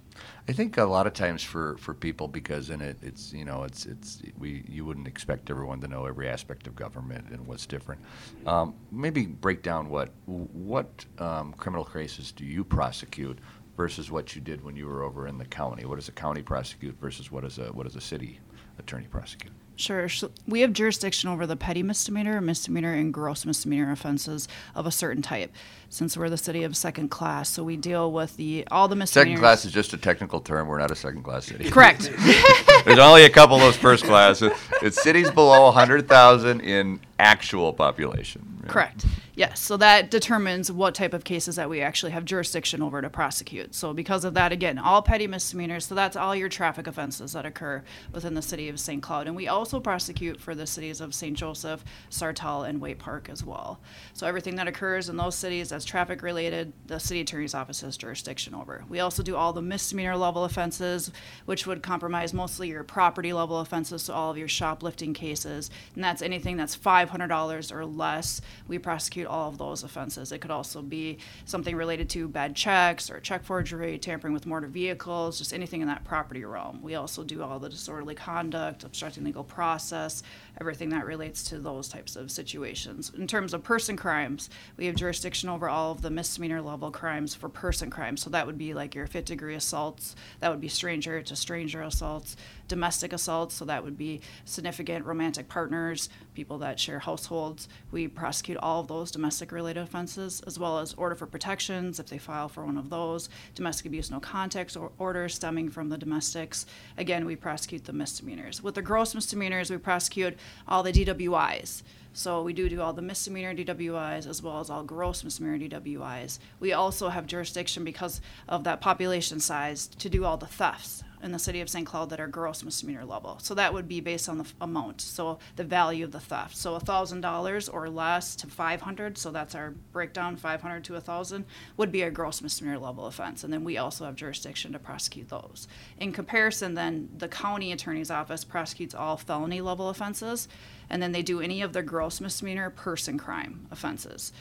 [0.49, 3.63] I think a lot of times for, for people because in it it's you know
[3.63, 7.67] it's it's we you wouldn't expect everyone to know every aspect of government and what's
[7.67, 8.01] different.
[8.47, 13.39] Um, maybe break down what what um, criminal cases do you prosecute
[13.77, 15.85] versus what you did when you were over in the county?
[15.85, 18.41] What does a county prosecute versus what does a what does a city
[18.79, 19.53] attorney prosecute?
[19.77, 20.09] Sure.
[20.47, 25.23] We have jurisdiction over the petty misdemeanor, misdemeanor, and gross misdemeanor offenses of a certain
[25.23, 25.53] type.
[25.89, 29.39] Since we're the city of second class, so we deal with the all the misdemeanors.
[29.39, 30.69] Second class is just a technical term.
[30.69, 31.69] We're not a second class city.
[31.71, 32.11] Correct.
[32.85, 34.43] There's only a couple of those first class.
[34.81, 38.63] It's cities below 100,000 in actual population.
[38.69, 39.05] Correct.
[39.35, 39.61] Yes.
[39.61, 43.75] So that determines what type of cases that we actually have jurisdiction over to prosecute.
[43.75, 45.87] So because of that, again, all petty misdemeanors.
[45.87, 49.03] So that's all your traffic offenses that occur within the city of St.
[49.03, 51.37] Cloud, and we also prosecute for the cities of St.
[51.37, 53.81] Joseph, Sartell, and Waite Park as well.
[54.13, 57.97] So everything that occurs in those cities that's traffic related, the city attorney's office has
[57.97, 58.85] jurisdiction over.
[58.89, 61.11] We also do all the misdemeanor level offenses,
[61.47, 66.05] which would compromise mostly your property level offenses, so all of your shoplifting cases, and
[66.05, 68.43] that's anything that's $500 or less.
[68.69, 70.31] We prosecute all of those offenses.
[70.31, 74.67] It could also be something related to bad checks or check forgery, tampering with motor
[74.67, 76.81] vehicles, just anything in that property realm.
[76.83, 80.23] We also do all the disorderly conduct, obstructing legal process,
[80.61, 83.11] everything that relates to those types of situations.
[83.17, 87.35] In terms of person crimes, we have jurisdiction over all of the misdemeanor level crimes
[87.35, 88.23] for person crimes.
[88.23, 91.83] So that would be like your fifth degree assaults, that would be stranger to stranger
[91.83, 92.37] assaults,
[92.73, 97.69] domestic assaults, so that would be significant romantic partners, people that share households.
[97.91, 102.07] We prosecute all of those domestic related offenses, as well as order for protections if
[102.07, 105.99] they file for one of those, domestic abuse no contact or orders stemming from the
[105.99, 106.65] domestics.
[106.97, 108.63] Again, we prosecute the misdemeanors.
[108.63, 111.83] With the gross misdemeanors, we prosecute all the DWIs.
[112.15, 116.39] So we do do all the misdemeanor DWIs as well as all gross misdemeanor DWIs.
[116.59, 121.33] We also have jurisdiction because of that population size to do all the thefts in
[121.33, 121.87] the city of St.
[121.87, 123.39] Cloud that are gross misdemeanor level.
[123.41, 126.57] So that would be based on the f- amount, so the value of the theft.
[126.57, 130.97] So thousand dollars or less to five hundred, so that's our breakdown, five hundred to
[130.97, 131.45] a thousand,
[131.77, 133.45] would be a gross misdemeanor level offense.
[133.45, 135.69] And then we also have jurisdiction to prosecute those.
[135.99, 140.49] In comparison, then the county attorney's office prosecutes all felony level offenses,
[140.91, 144.33] and then they do any of the gross misdemeanor person crime offenses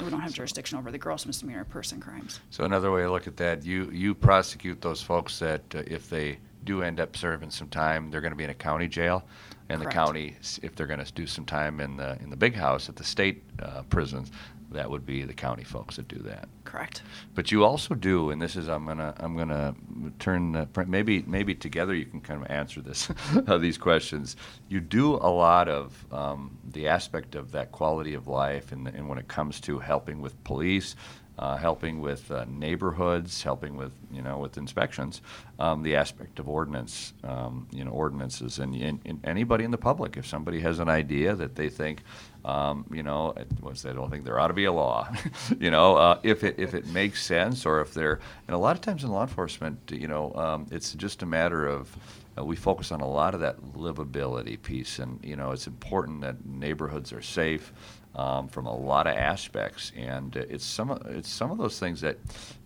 [0.00, 2.40] we don't have jurisdiction over the gross misdemeanor person crimes.
[2.50, 6.08] So another way to look at that, you you prosecute those folks that uh, if
[6.08, 9.24] they do end up serving some time, they're going to be in a county jail,
[9.68, 9.90] and Correct.
[9.90, 12.88] the county, if they're going to do some time in the in the big house
[12.88, 14.30] at the state uh, prisons,
[14.70, 16.48] that would be the county folks that do that.
[16.72, 17.02] Correct.
[17.34, 19.74] But you also do, and this is I'm gonna I'm gonna
[20.18, 23.10] turn the, maybe maybe together you can kind of answer this
[23.60, 24.36] these questions.
[24.70, 29.06] You do a lot of um, the aspect of that quality of life, and, and
[29.06, 30.96] when it comes to helping with police.
[31.38, 35.22] Uh, helping with uh, neighborhoods, helping with you know with inspections,
[35.58, 39.78] um, the aspect of ordinance, um, you know ordinances, and, and, and anybody in the
[39.78, 42.02] public, if somebody has an idea that they think
[42.44, 45.08] um, you know, was they don't think there ought to be a law.
[45.60, 48.76] you know, uh, if it if it makes sense, or if they're, and a lot
[48.76, 51.96] of times in law enforcement, you know, um, it's just a matter of.
[52.38, 56.22] Uh, we focus on a lot of that livability piece, and you know it's important
[56.22, 57.74] that neighborhoods are safe
[58.14, 61.78] um, from a lot of aspects, and uh, it's some of, it's some of those
[61.78, 62.18] things that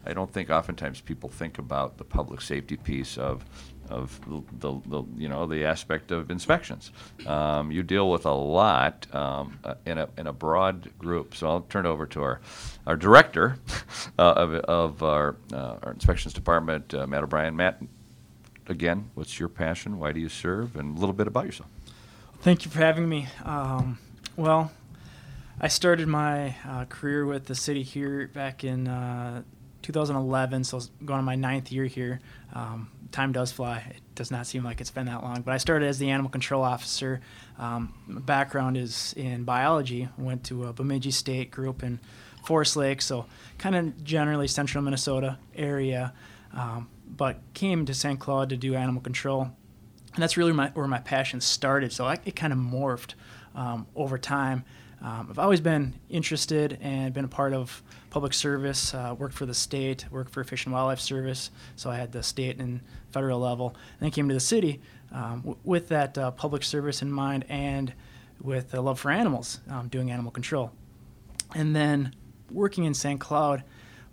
[0.05, 3.45] I don't think oftentimes people think about the public safety piece of
[3.89, 4.21] of
[4.61, 6.91] the, the, you know the aspect of inspections.
[7.27, 11.35] Um, you deal with a lot um, uh, in a in a broad group.
[11.35, 12.41] So I'll turn it over to our
[12.87, 13.59] our director
[14.19, 17.57] uh, of, of our uh, our inspections department, uh, Matt O'Brien.
[17.57, 17.83] Matt,
[18.69, 19.99] again, what's your passion?
[19.99, 20.77] Why do you serve?
[20.77, 21.71] And a little bit about yourself.
[22.41, 23.29] Thank you for having me.
[23.45, 23.99] Um,
[24.37, 24.71] well,
[25.59, 29.43] I started my uh, career with the city here back in uh,
[29.81, 32.21] 2011, so going on my ninth year here.
[32.53, 33.79] Um, time does fly.
[33.89, 35.41] It does not seem like it's been that long.
[35.41, 37.23] But I started as the animal control officer.
[37.59, 40.11] Um, my background is in biology.
[40.19, 42.01] Went to a Bemidji State, grew up in
[42.45, 43.25] Forest Lake, so
[43.57, 46.13] kind of generally central Minnesota area.
[46.53, 48.21] Um, but came to St.
[48.21, 49.53] Cloud to do animal control,
[50.13, 51.95] and that's really my, where my passion started.
[51.95, 53.15] So I, it kind of morphed
[53.55, 54.67] um, over time.
[55.03, 58.95] Um, I've always been interested and been a part of public service.
[58.95, 62.23] Uh, worked for the state, worked for Fish and Wildlife Service, so I had the
[62.23, 62.81] state and
[63.11, 63.69] federal level.
[63.69, 64.81] And then came to the city
[65.13, 67.93] um, w- with that uh, public service in mind and
[68.41, 70.73] with a love for animals, um, doing animal control.
[71.55, 72.15] And then
[72.51, 73.21] working in St.
[73.21, 73.65] Cloud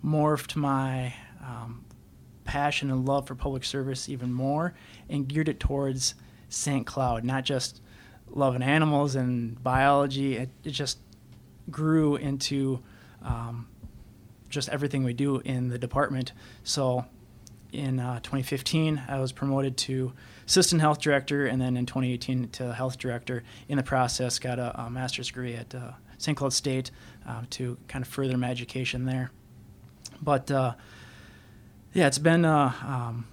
[0.04, 1.84] morphed my um,
[2.44, 4.74] passion and love for public service even more
[5.08, 6.14] and geared it towards
[6.48, 6.86] St.
[6.86, 7.80] Cloud, not just
[8.30, 10.36] loving animals and biology.
[10.36, 10.98] It, it just
[11.70, 12.80] grew into
[13.22, 13.68] um,
[14.48, 16.32] just everything we do in the department.
[16.62, 17.06] So
[17.72, 20.12] in uh, 2015, I was promoted to
[20.46, 23.42] assistant health director, and then in 2018 to health director.
[23.68, 26.36] In the process, got a, a master's degree at uh, St.
[26.36, 26.90] Cloud State
[27.26, 29.30] uh, to kind of further my education there.
[30.22, 30.74] But uh,
[31.92, 33.26] Yeah, it's been uh, um,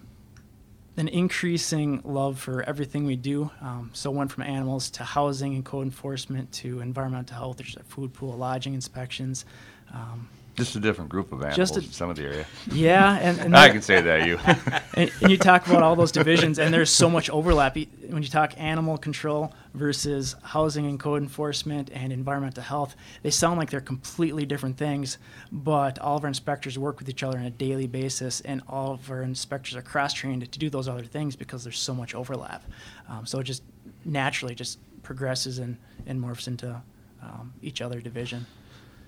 [0.97, 3.49] an increasing love for everything we do.
[3.61, 8.13] Um, so went from animals to housing and code enforcement to environmental health, there's food
[8.13, 9.45] pool, lodging inspections.
[9.93, 12.45] Um, just a different group of animals just a, in some of the area.
[12.71, 14.37] Yeah, and, and I can say that you.
[14.95, 17.75] and, and, you talk about all those divisions, and there's so much overlap.
[17.75, 23.59] When you talk animal control versus housing and code enforcement and environmental health, they sound
[23.59, 25.17] like they're completely different things.
[25.51, 28.93] But all of our inspectors work with each other on a daily basis, and all
[28.93, 32.63] of our inspectors are cross-trained to do those other things because there's so much overlap.
[33.09, 33.63] Um, so it just
[34.03, 36.81] naturally just progresses and, and morphs into
[37.21, 38.45] um, each other division.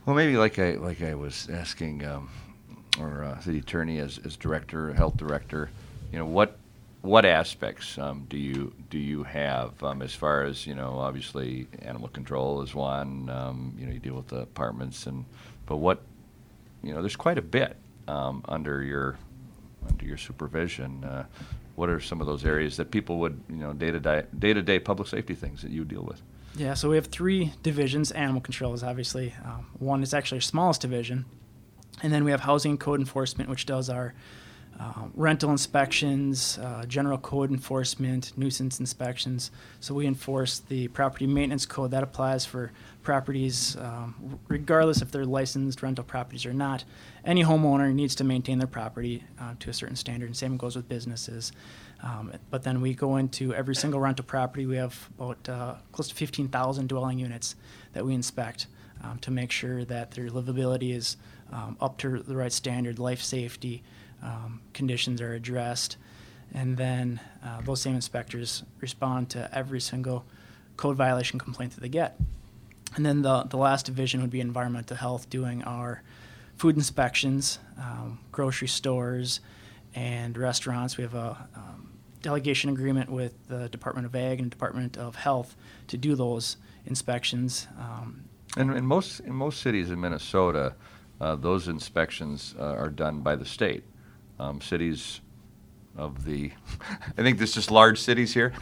[0.06, 2.30] Well, maybe like I like I was asking, um,
[3.00, 5.70] or uh, city attorney as, as director, health director,
[6.12, 6.58] you know what
[7.04, 11.00] what aspects um, do you do you have um, as far as you know?
[11.00, 13.30] Obviously, animal control is one.
[13.30, 15.24] Um, you know, you deal with the apartments, and
[15.66, 16.02] but what
[16.84, 17.78] you know, there's quite a bit
[18.10, 19.18] um, under your
[19.88, 21.02] under your supervision.
[21.06, 21.26] Uh,
[21.76, 24.54] what are some of those areas that people would you know day to day day
[24.54, 26.22] to day public safety things that you deal with?
[26.56, 28.12] Yeah, so we have three divisions.
[28.12, 31.26] Animal control is obviously um, one It's actually our smallest division,
[32.04, 34.14] and then we have housing code enforcement, which does our
[34.80, 39.50] uh, rental inspections, uh, general code enforcement, nuisance inspections.
[39.80, 42.72] So we enforce the property maintenance code that applies for
[43.04, 46.84] properties, um, regardless if they're licensed rental properties or not.
[47.26, 50.76] Any homeowner needs to maintain their property uh, to a certain standard, and same goes
[50.76, 51.52] with businesses.
[52.02, 54.66] Um, but then we go into every single rental property.
[54.66, 57.56] We have about uh, close to 15,000 dwelling units
[57.94, 58.68] that we inspect
[59.04, 61.18] um, to make sure that their livability is
[61.52, 63.84] um, up to the right standard, life safety
[64.22, 65.98] um, conditions are addressed,
[66.54, 70.26] and then uh, those same inspectors respond to every single
[70.78, 72.18] code violation complaint that they get.
[72.96, 76.04] And then the, the last division would be environmental health, doing our
[76.56, 79.40] food inspections, um, grocery stores,
[79.96, 80.98] and restaurants.
[80.98, 85.56] We have a um, delegation agreement with the Department of Ag and Department of Health
[85.88, 87.68] to do those inspections.
[87.80, 88.24] Um,
[88.56, 90.76] and in most in most cities in Minnesota,
[91.20, 93.84] uh, those inspections uh, are done by the state.
[94.40, 95.22] Um, cities
[95.96, 96.52] of the,
[97.18, 98.54] I think there's just large cities here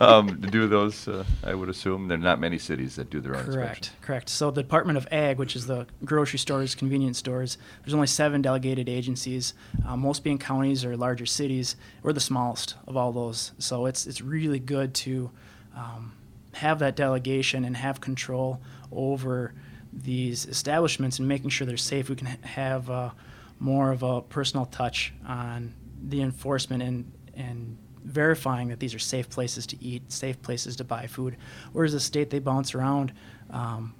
[0.00, 1.08] um, to do those.
[1.08, 4.28] Uh, I would assume there are not many cities that do their own Correct, correct.
[4.28, 8.42] So the Department of Ag, which is the grocery stores, convenience stores, there's only seven
[8.42, 9.54] delegated agencies.
[9.86, 11.76] Uh, most being counties or larger cities.
[12.02, 13.52] We're the smallest of all those.
[13.58, 15.30] So it's it's really good to
[15.74, 16.12] um,
[16.52, 18.60] have that delegation and have control
[18.92, 19.54] over
[19.92, 22.08] these establishments and making sure they're safe.
[22.08, 23.10] We can have uh,
[23.58, 25.74] more of a personal touch on
[26.08, 30.84] the enforcement and and verifying that these are safe places to eat, safe places to
[30.84, 31.36] buy food.
[31.72, 33.12] Whereas the state, they bounce around
[33.50, 33.94] um,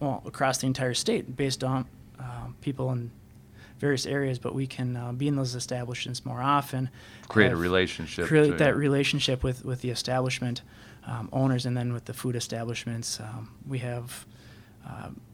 [0.00, 1.86] well, across the entire state based on
[2.20, 3.10] uh, people in
[3.78, 6.90] various areas, but we can uh, be in those establishments more often.
[7.28, 8.26] Create a relationship.
[8.26, 10.62] Create that relationship with, with the establishment
[11.06, 13.20] um, owners and then with the food establishments.
[13.20, 14.26] Um, we have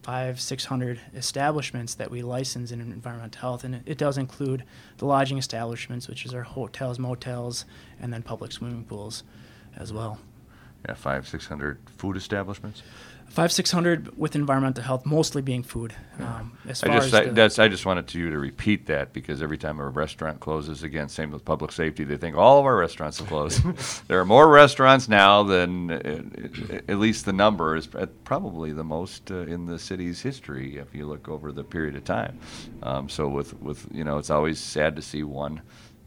[0.03, 4.65] five, six hundred establishments that we license in environmental health, and it, it, does include
[4.99, 7.65] the lodging establishments, which is our hotels, motels,
[8.01, 9.23] and then public swimming pools
[9.77, 10.19] as well.
[10.87, 12.83] Yeah, five, six hundred food establishments
[13.35, 15.93] five six hundred with environmental health, mostly being food.
[16.21, 18.87] Um, as far I just, as I, that's, I just wanted to you to repeat
[18.87, 22.61] that because every time a restaurant closes, again, same with public safety, they think all
[22.61, 23.63] of our restaurants are closed.
[24.09, 27.89] there are more restaurants now than, uh, at least the number is
[28.23, 32.05] probably the most uh, in the city's history if you look over the period of
[32.05, 32.39] time.
[32.85, 35.61] Um, so with, with you know, it's always sad to see one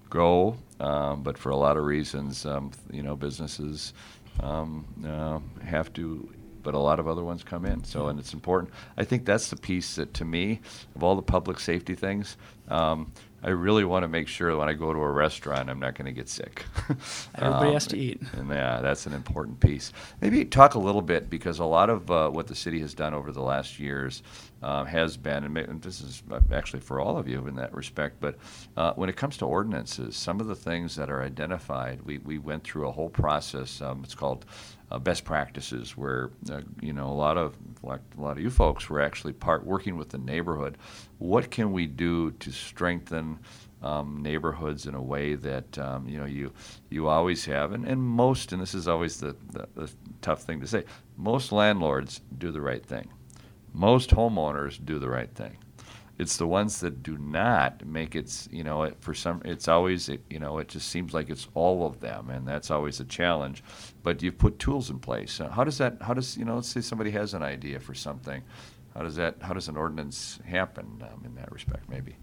[0.10, 3.94] go, um, but for a lot of reasons, um, you know, businesses
[4.40, 6.30] um, uh, have to
[6.68, 7.82] but a lot of other ones come in.
[7.86, 8.74] So, and it's important.
[8.98, 10.60] I think that's the piece that, to me,
[10.98, 12.36] of all the public safety things,
[12.68, 13.10] um,
[13.42, 16.08] I really want to make sure when I go to a restaurant, I'm not going
[16.08, 16.66] to get sick.
[17.36, 18.22] Everybody um, has to eat.
[18.34, 19.94] And yeah, that's an important piece.
[20.20, 23.14] Maybe talk a little bit because a lot of uh, what the city has done
[23.14, 24.22] over the last years
[24.62, 28.36] uh, has been, and this is actually for all of you in that respect, but
[28.76, 32.40] uh, when it comes to ordinances, some of the things that are identified, we, we
[32.40, 33.82] went through a whole process.
[33.82, 34.46] Um, it's called
[34.92, 38.50] uh, best practices where uh, you know a lot of like a lot of you
[38.50, 40.78] folks were actually part working with the neighborhood.
[41.18, 43.40] What can we do to strengthen
[43.84, 46.52] um, neighborhoods in a way that um, you know you
[46.90, 50.60] you always have, and, and most, and this is always the, the, the tough thing
[50.62, 50.84] to say.
[51.18, 53.10] Most landlords do the right thing.
[53.74, 55.58] Most homeowners do the right thing.
[56.18, 60.10] It's the ones that do not make it, you know, it, for some, it's always,
[60.10, 63.06] it, you know, it just seems like it's all of them, and that's always a
[63.06, 63.64] challenge.
[64.02, 65.40] But you've put tools in place.
[65.52, 68.42] How does that, how does, you know, let's say somebody has an idea for something.
[68.96, 72.16] How does that, how does an ordinance happen um, in that respect, maybe?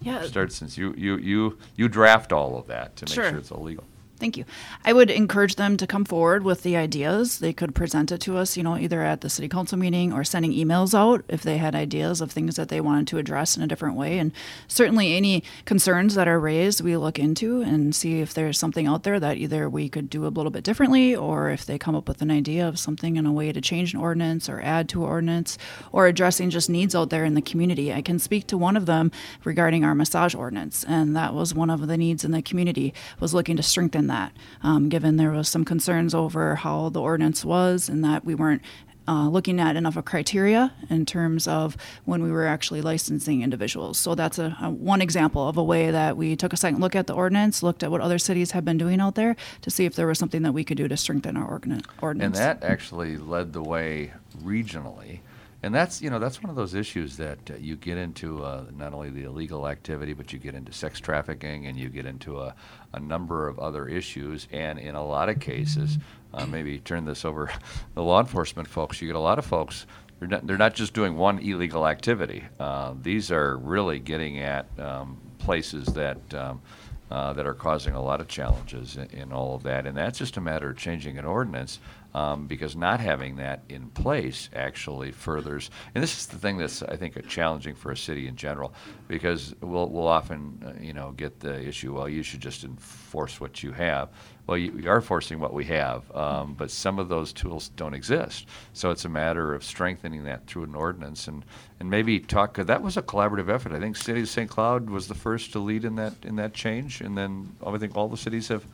[0.00, 0.22] Yeah.
[0.22, 3.30] start since you you you you draft all of that to make Sure.
[3.30, 3.82] sure it's illegal.
[4.18, 4.44] Thank you.
[4.84, 7.38] I would encourage them to come forward with the ideas.
[7.38, 10.24] They could present it to us, you know, either at the city council meeting or
[10.24, 13.62] sending emails out if they had ideas of things that they wanted to address in
[13.62, 14.18] a different way.
[14.18, 14.32] And
[14.68, 19.02] certainly any concerns that are raised, we look into and see if there's something out
[19.02, 22.08] there that either we could do a little bit differently or if they come up
[22.08, 25.04] with an idea of something in a way to change an ordinance or add to
[25.04, 25.58] an ordinance
[25.92, 27.92] or addressing just needs out there in the community.
[27.92, 29.10] I can speak to one of them
[29.44, 33.34] regarding our massage ordinance, and that was one of the needs in the community was
[33.34, 34.32] looking to strengthen that,
[34.62, 38.62] um, given there was some concerns over how the ordinance was and that we weren't
[39.08, 43.98] uh, looking at enough of criteria in terms of when we were actually licensing individuals.
[43.98, 46.96] So that's a, a one example of a way that we took a second look
[46.96, 49.84] at the ordinance, looked at what other cities have been doing out there to see
[49.84, 51.86] if there was something that we could do to strengthen our ordinance.
[52.02, 55.20] And that actually led the way regionally.
[55.62, 58.64] And that's, you know, that's one of those issues that uh, you get into uh,
[58.76, 62.40] not only the illegal activity, but you get into sex trafficking and you get into
[62.40, 62.54] a,
[62.92, 64.48] a number of other issues.
[64.52, 65.98] And in a lot of cases,
[66.34, 67.50] uh, maybe turn this over
[67.94, 69.86] the law enforcement folks, you get a lot of folks,
[70.18, 72.44] they're not, they're not just doing one illegal activity.
[72.60, 76.18] Uh, these are really getting at um, places that.
[76.34, 76.60] Um,
[77.08, 79.86] uh, that are causing a lot of challenges in, in all of that.
[79.86, 81.78] And that's just a matter of changing an ordinance
[82.16, 85.70] um, because not having that in place actually furthers.
[85.94, 88.72] And this is the thing that's, I think, challenging for a city in general
[89.06, 93.38] because we'll, we'll often, uh, you know, get the issue, well, you should just enforce
[93.38, 94.08] what you have.
[94.46, 97.92] Well, you, we are forcing what we have, um, but some of those tools don't
[97.92, 98.46] exist.
[98.72, 101.44] So it's a matter of strengthening that through an ordinance and,
[101.80, 102.54] and maybe talk.
[102.54, 103.72] that was a collaborative effort.
[103.72, 104.48] I think City of St.
[104.48, 107.94] Cloud was the first to lead in that in that change, and then I think
[107.94, 108.64] all the cities have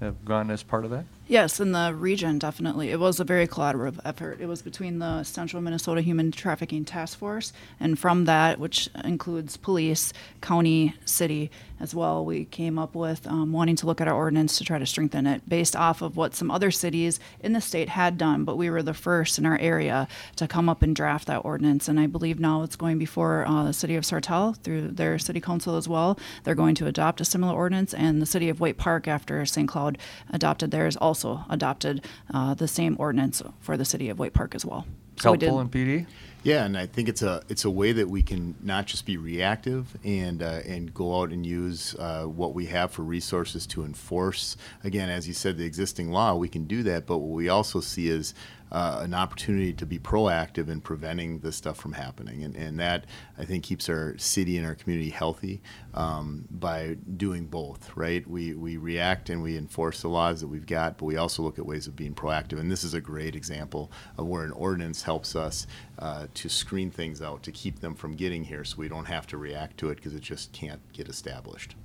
[0.00, 1.04] have gone as part of that.
[1.32, 2.90] Yes, in the region, definitely.
[2.90, 4.38] It was a very collaborative effort.
[4.38, 9.56] It was between the Central Minnesota Human Trafficking Task Force, and from that, which includes
[9.56, 10.12] police,
[10.42, 11.50] county, city
[11.82, 14.78] as well, we came up with um, wanting to look at our ordinance to try
[14.78, 18.44] to strengthen it based off of what some other cities in the state had done.
[18.44, 20.06] But we were the first in our area
[20.36, 23.64] to come up and draft that ordinance, and I believe now it's going before uh,
[23.64, 26.18] the city of Sartell through their city council as well.
[26.44, 29.68] They're going to adopt a similar ordinance, and the city of Waite Park, after St.
[29.68, 29.98] Cloud
[30.30, 34.64] adopted theirs, also adopted uh, the same ordinance for the city of Waite Park as
[34.64, 34.86] well.
[35.24, 36.06] we did- Helpful in PD.
[36.44, 39.16] Yeah, and I think it's a it's a way that we can not just be
[39.16, 43.84] reactive and uh, and go out and use uh, what we have for resources to
[43.84, 44.56] enforce.
[44.82, 47.06] Again, as you said, the existing law, we can do that.
[47.06, 48.34] But what we also see is
[48.72, 53.04] uh, an opportunity to be proactive in preventing this stuff from happening, and and that
[53.38, 55.60] I think keeps our city and our community healthy
[55.92, 57.94] um, by doing both.
[57.94, 58.26] Right?
[58.26, 61.58] We we react and we enforce the laws that we've got, but we also look
[61.58, 62.58] at ways of being proactive.
[62.58, 65.66] And this is a great example of where an ordinance helps us
[65.98, 69.26] uh, to screen things out, to keep them from getting here, so we don't have
[69.28, 71.76] to react to it because it just can't get established.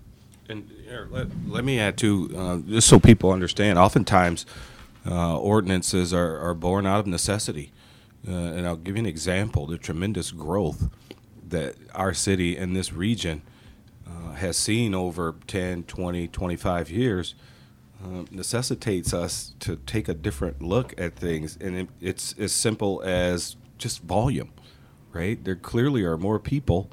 [0.50, 4.46] And here, let, let me add too, uh, just so people understand, oftentimes
[5.10, 7.72] uh, ordinances are, are born out of necessity.
[8.28, 10.90] Uh, and I'll give you an example the tremendous growth
[11.48, 13.42] that our city and this region
[14.06, 17.36] uh, has seen over 10, 20, 25 years
[18.04, 21.58] uh, necessitates us to take a different look at things.
[21.60, 24.52] And it, it's as simple as just volume,
[25.14, 25.42] right?
[25.44, 26.92] There clearly are more people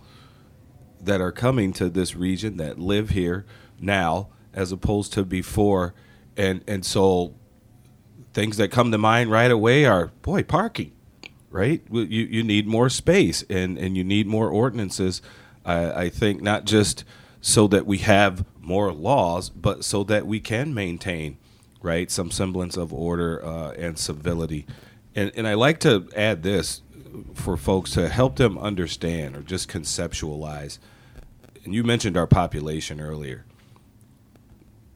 [1.01, 3.45] that are coming to this region that live here
[3.79, 5.95] now as opposed to before
[6.37, 7.35] and and so
[8.35, 10.93] things that come to mind right away are boy parking
[11.55, 11.83] right?
[11.89, 15.23] You you need more space and and you need more ordinances
[15.65, 17.05] I, I think not just
[17.41, 21.39] so that we have more laws but so that we can maintain
[21.81, 24.67] right some semblance of order uh, and civility.
[25.15, 26.83] And and I like to add this
[27.35, 30.79] for folks to help them understand or just conceptualize.
[31.65, 33.45] And you mentioned our population earlier.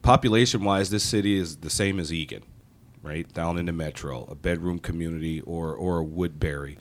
[0.01, 2.43] Population wise, this city is the same as Eagan,
[3.01, 3.31] right?
[3.33, 6.77] Down in the metro, a bedroom community or, or a Woodbury.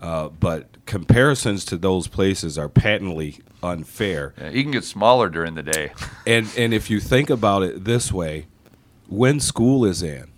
[0.00, 4.34] Uh, but comparisons to those places are patently unfair.
[4.38, 5.92] Yeah, you can get smaller during the day.
[6.26, 8.46] And, and if you think about it this way,
[9.08, 10.30] when school is in,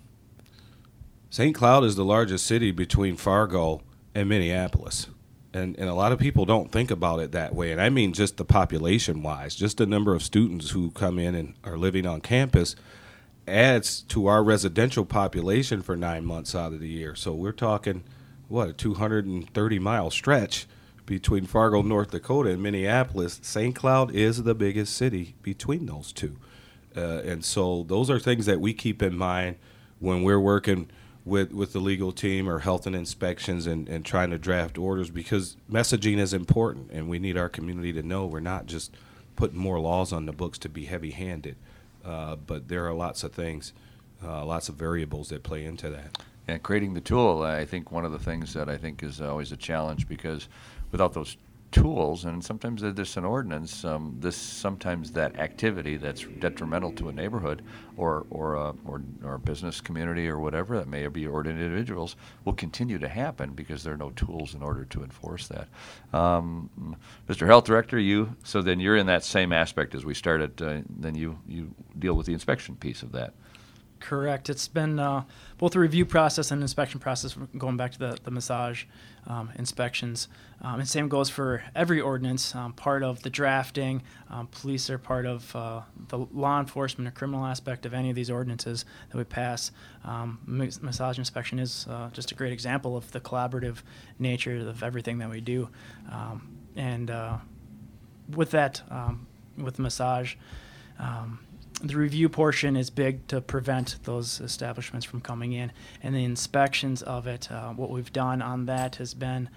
[1.29, 1.53] St.
[1.53, 3.81] Cloud is the largest city between Fargo
[4.15, 5.07] and Minneapolis.
[5.53, 7.71] And, and a lot of people don't think about it that way.
[7.71, 11.35] And I mean just the population wise, just the number of students who come in
[11.35, 12.75] and are living on campus
[13.47, 17.15] adds to our residential population for nine months out of the year.
[17.15, 18.03] So we're talking,
[18.47, 20.67] what, a 230 mile stretch
[21.05, 23.39] between Fargo, North Dakota, and Minneapolis.
[23.41, 23.75] St.
[23.75, 26.37] Cloud is the biggest city between those two.
[26.95, 29.57] Uh, and so those are things that we keep in mind
[29.99, 30.89] when we're working
[31.25, 35.09] with, with the legal team or health and inspections and, and trying to draft orders
[35.09, 38.95] because messaging is important and we need our community to know we're not just
[39.35, 41.55] putting more laws on the books to be heavy-handed,
[42.05, 43.73] uh, but there are lots of things,
[44.23, 46.17] uh, lots of variables that play into that.
[46.47, 49.51] And creating the tool, I think one of the things that I think is always
[49.51, 50.49] a challenge because
[50.91, 51.37] without those
[51.73, 53.83] tools, and sometimes there's an ordinance.
[53.83, 57.63] Um, this sometimes that activity that's detrimental to a neighborhood
[57.97, 62.15] or or a, or, or a business community or whatever that may be, or individuals
[62.45, 65.67] will continue to happen because there are no tools in order to enforce that.
[66.17, 66.95] Um,
[67.27, 67.47] Mr.
[67.47, 70.61] Health Director, you so then you're in that same aspect as we started.
[70.61, 73.33] Uh, then you you deal with the inspection piece of that.
[74.03, 74.49] Correct.
[74.49, 75.23] It's been uh,
[75.57, 78.83] both a review process and inspection process, going back to the, the massage
[79.27, 80.27] um, inspections.
[80.61, 82.53] Um, and same goes for every ordinance.
[82.53, 87.11] Um, part of the drafting, um, police are part of uh, the law enforcement or
[87.11, 89.71] criminal aspect of any of these ordinances that we pass.
[90.03, 93.83] Um, massage inspection is uh, just a great example of the collaborative
[94.19, 95.69] nature of everything that we do.
[96.11, 97.37] Um, and uh,
[98.35, 98.81] with that,
[99.55, 100.35] with massage,
[101.83, 105.71] the review portion is big to prevent those establishments from coming in,
[106.01, 107.51] and the inspections of it.
[107.51, 109.49] Uh, what we've done on that has been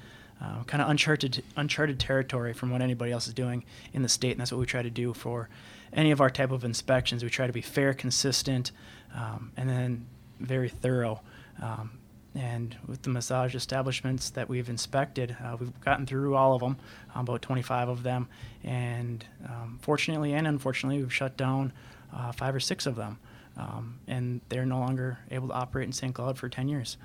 [0.43, 4.33] uh, kind of uncharted uncharted territory from what anybody else is doing in the state,
[4.33, 5.49] and that's what we try to do for
[5.93, 7.23] any of our type of inspections.
[7.23, 8.73] We try to be fair, consistent,
[9.15, 10.07] um, and then
[10.41, 11.21] very thorough.
[11.63, 11.93] Um,
[12.35, 16.77] and with the massage establishments that we've inspected, uh, we've gotten through all of them,
[17.15, 18.29] about 25 of them,
[18.65, 21.73] and um, fortunately and unfortunately, we've shut down
[22.13, 23.19] uh, five or six of them,
[23.57, 26.15] um, and they're no longer able to operate in St.
[26.15, 26.97] Cloud for 10 years.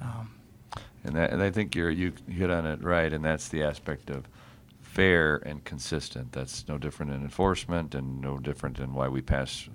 [0.00, 0.30] Um,
[1.04, 4.10] and, that, and I think you're, you hit on it right, and that's the aspect
[4.10, 4.28] of
[4.80, 6.32] fair and consistent.
[6.32, 9.68] That's no different in enforcement and no different in why we pass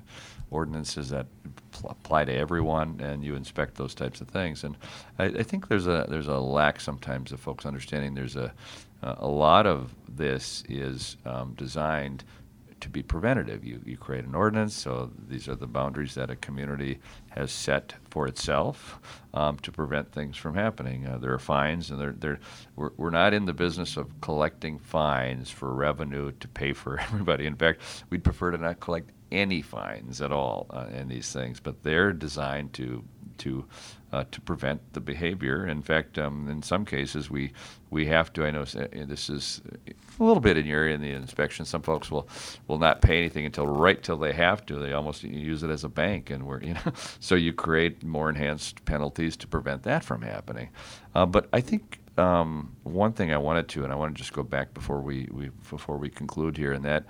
[0.51, 1.26] ordinances that
[1.71, 4.63] pl- apply to everyone and you inspect those types of things.
[4.63, 4.78] And
[5.17, 8.53] I, I, think there's a there's a lack sometimes of folks understanding there's a
[9.01, 12.23] a lot of this is um, designed
[12.82, 13.63] to be preventative.
[13.63, 16.99] You, you create an ordinance, so these are the boundaries that a community
[17.30, 18.99] has set for itself
[19.34, 21.07] um, to prevent things from happening.
[21.07, 22.39] Uh, there are fines, and they're, they're,
[22.76, 27.45] we're, we're not in the business of collecting fines for revenue to pay for everybody.
[27.45, 31.59] In fact, we'd prefer to not collect any fines at all uh, in these things,
[31.59, 33.03] but they're designed to
[33.38, 33.65] to
[34.16, 35.68] uh, to prevent the behavior.
[35.68, 37.51] In fact, um, in some cases, we
[37.89, 38.45] we have to.
[38.45, 39.61] I know uh, this is
[40.18, 41.66] a little bit in your area in the inspection.
[41.66, 42.30] Some folks will
[42.70, 44.80] will not pay anything until right till they have to.
[44.80, 46.93] They almost use it as a bank, and we're you know.
[47.20, 50.70] So you create more enhanced penalties to prevent that from happening.
[51.13, 54.32] Uh, but I think um, one thing I wanted to, and I want to just
[54.32, 57.03] go back before we, we before we conclude here, and that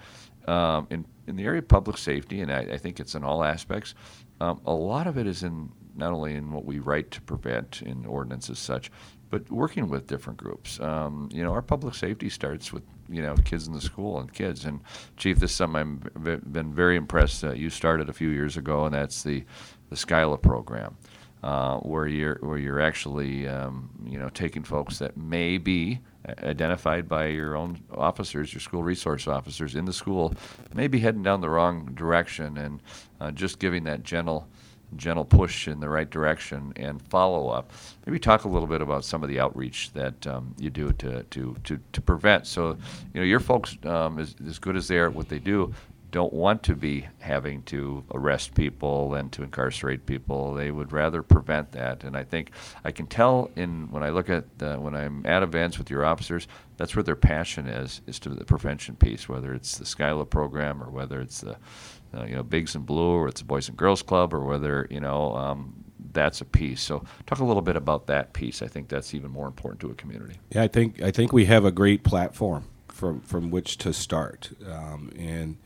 [0.48, 3.44] um, in in the area of public safety, and I, I think it's in all
[3.44, 3.94] aspects.
[4.42, 7.82] Um, a lot of it is in not only in what we write to prevent
[7.82, 8.92] in ordinances such,
[9.30, 10.80] but working with different groups.
[10.80, 14.32] Um, you know, our public safety starts with you know kids in the school and
[14.34, 14.66] kids.
[14.66, 14.80] And
[15.18, 18.86] Chief, this is something I've been very impressed that you started a few years ago,
[18.86, 19.44] and that's the
[19.90, 20.98] the SCYLA program,
[21.44, 26.00] uh, where you're where you're actually um, you know taking folks that may be
[26.44, 30.34] identified by your own officers, your school resource officers in the school,
[30.74, 32.82] maybe heading down the wrong direction, and
[33.22, 34.48] uh, just giving that gentle
[34.96, 37.72] gentle push in the right direction and follow up.
[38.06, 41.24] Maybe talk a little bit about some of the outreach that um, you do to,
[41.24, 42.48] to, to, to prevent.
[42.48, 42.78] So,
[43.14, 45.74] you know, your folks, um, as, as good as they are at what they do,
[46.16, 50.54] don't want to be having to arrest people and to incarcerate people.
[50.54, 52.06] They would rather prevent that.
[52.06, 52.52] And I think
[52.86, 56.06] I can tell in when I look at uh, when I'm at events with your
[56.06, 59.28] officers, that's where their passion is is to the prevention piece.
[59.28, 61.58] Whether it's the SCYLA program or whether it's the
[62.16, 64.88] uh, you know Bigs and Blue or it's a Boys and Girls Club or whether
[64.90, 66.82] you know um, that's a piece.
[66.82, 68.62] So talk a little bit about that piece.
[68.62, 70.40] I think that's even more important to a community.
[70.52, 74.52] Yeah, I think I think we have a great platform from from which to start,
[74.68, 75.58] um, and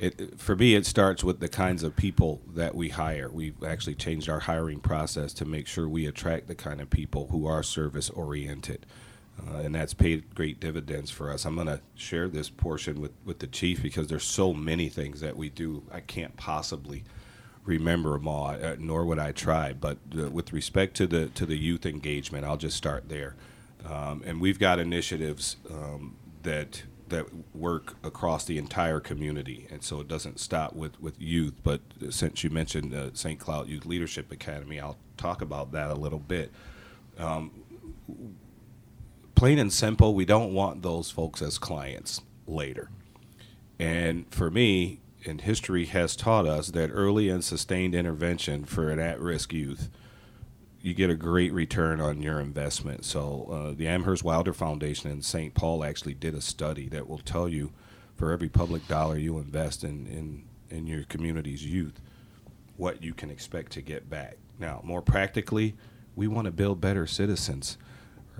[0.00, 3.28] it, for me, it starts with the kinds of people that we hire.
[3.30, 7.28] We've actually changed our hiring process to make sure we attract the kind of people
[7.30, 8.86] who are service oriented.
[9.48, 11.44] Uh, and that's paid great dividends for us.
[11.44, 15.20] I'm going to share this portion with, with the chief because there's so many things
[15.20, 15.82] that we do.
[15.92, 17.04] I can't possibly
[17.64, 19.72] remember them all, uh, nor would I try.
[19.72, 23.36] But uh, with respect to the to the youth engagement, I'll just start there.
[23.88, 30.00] Um, and we've got initiatives um, that that work across the entire community, and so
[30.00, 31.54] it doesn't stop with, with youth.
[31.62, 31.80] But
[32.10, 33.38] since you mentioned uh, St.
[33.38, 36.52] Cloud Youth Leadership Academy, I'll talk about that a little bit.
[37.18, 37.50] Um,
[39.40, 42.90] plain and simple, we don't want those folks as clients later.
[43.78, 48.98] And for me, and history has taught us that early and sustained intervention for an
[48.98, 49.88] at-risk youth
[50.82, 53.06] you get a great return on your investment.
[53.06, 55.54] So uh, the Amherst Wilder Foundation in St.
[55.54, 57.72] Paul actually did a study that will tell you
[58.16, 61.98] for every public dollar you invest in, in, in your community's youth,
[62.76, 64.36] what you can expect to get back.
[64.58, 65.76] Now, more practically,
[66.14, 67.78] we want to build better citizens,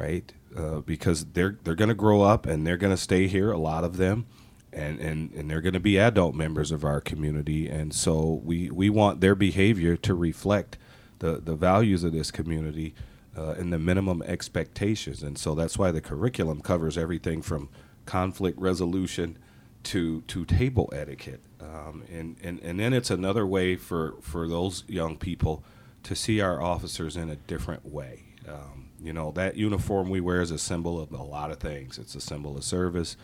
[0.00, 0.32] right?
[0.56, 3.52] Uh, because they're they're going to grow up and they're going to stay here.
[3.52, 4.26] A lot of them,
[4.72, 7.68] and and, and they're going to be adult members of our community.
[7.68, 10.78] And so we we want their behavior to reflect
[11.20, 12.94] the the values of this community
[13.36, 15.22] uh, and the minimum expectations.
[15.22, 17.68] And so that's why the curriculum covers everything from
[18.06, 19.38] conflict resolution
[19.84, 21.40] to to table etiquette.
[21.60, 25.62] Um, and, and and then it's another way for for those young people
[26.02, 28.24] to see our officers in a different way.
[28.48, 31.98] Um, you know, that uniform we wear is a symbol of a lot of things.
[31.98, 33.16] It's a symbol of service,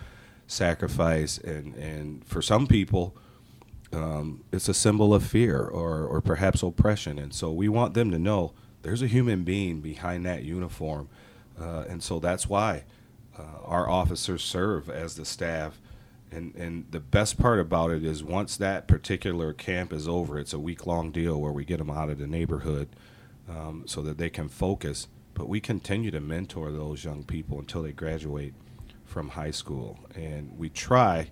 [0.47, 3.17] sacrifice, and, and for some people,
[3.93, 7.19] um, it's a symbol of fear or, or perhaps oppression.
[7.19, 8.53] And so we want them to know
[8.83, 11.09] there's a human being behind that uniform.
[11.61, 12.85] Uh, and so that's why
[13.39, 15.81] uh, our officers serve as the staff.
[16.31, 20.53] And, and the best part about it is once that particular camp is over, it's
[20.53, 22.89] a week long deal where we get them out of the neighborhood
[23.49, 25.07] um, so that they can focus.
[25.37, 28.55] But we continue to mentor those young people until they graduate
[29.05, 29.99] from high school.
[30.15, 31.29] And we try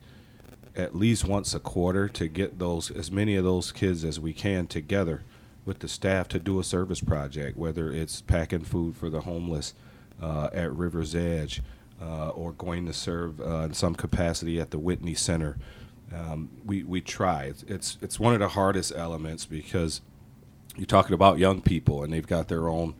[0.76, 4.34] at least once a quarter to get those as many of those kids as we
[4.34, 5.22] can together
[5.64, 9.72] with the staff to do a service project, whether it's packing food for the homeless
[10.20, 11.62] uh, at River's Edge
[12.02, 15.56] uh, or going to serve uh, in some capacity at the Whitney Center.
[16.14, 17.44] Um, we, we try.
[17.44, 20.02] It's, it's, it's one of the hardest elements because
[20.76, 22.94] you're talking about young people and they've got their own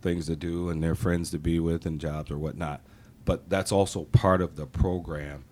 [0.00, 2.80] things to do and their friends to be with and jobs or whatnot.
[3.24, 5.44] But that's also part of the program.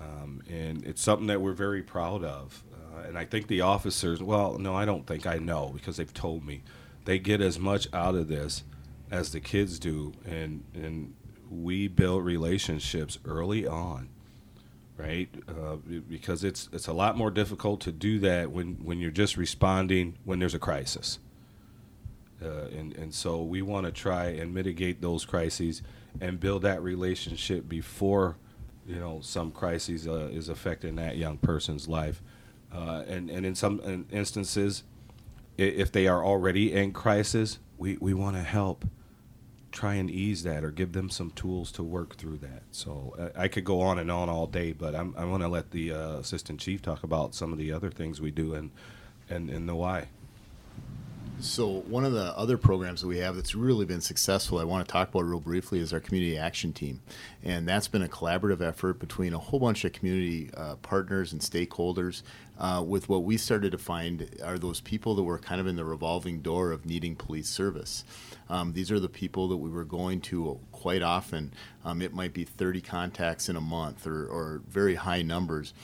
[0.00, 2.62] Um, and it's something that we're very proud of.
[2.72, 6.12] Uh, and I think the officers, well, no, I don't think I know because they've
[6.12, 6.62] told me
[7.04, 8.64] they get as much out of this
[9.10, 10.12] as the kids do.
[10.26, 11.14] And, and
[11.50, 14.08] we build relationships early on
[14.96, 15.28] right?
[15.48, 15.76] Uh,
[16.08, 20.16] because it's it's a lot more difficult to do that when, when you're just responding
[20.24, 21.18] when there's a crisis.
[22.44, 25.82] Uh, and and so we want to try and mitigate those crises
[26.20, 28.36] and build that relationship before
[28.86, 32.22] you know some crisis uh, is affecting that young person's life.
[32.74, 34.82] Uh, and and in some instances,
[35.58, 38.84] if they are already in crisis, we, we want to help
[39.70, 42.62] try and ease that or give them some tools to work through that.
[42.70, 45.48] So uh, I could go on and on all day, but I'm, I want to
[45.48, 48.70] let the uh, assistant chief talk about some of the other things we do and,
[49.30, 50.08] and, and the why.
[51.40, 54.86] So one of the other programs that we have that's really been successful, I want
[54.86, 57.00] to talk about real briefly, is our community action team,
[57.42, 61.40] and that's been a collaborative effort between a whole bunch of community uh, partners and
[61.40, 62.22] stakeholders.
[62.58, 65.74] Uh, with what we started to find are those people that were kind of in
[65.74, 68.04] the revolving door of needing police service.
[68.48, 71.52] Um, these are the people that we were going to quite often.
[71.84, 75.74] Um, it might be 30 contacts in a month or, or very high numbers.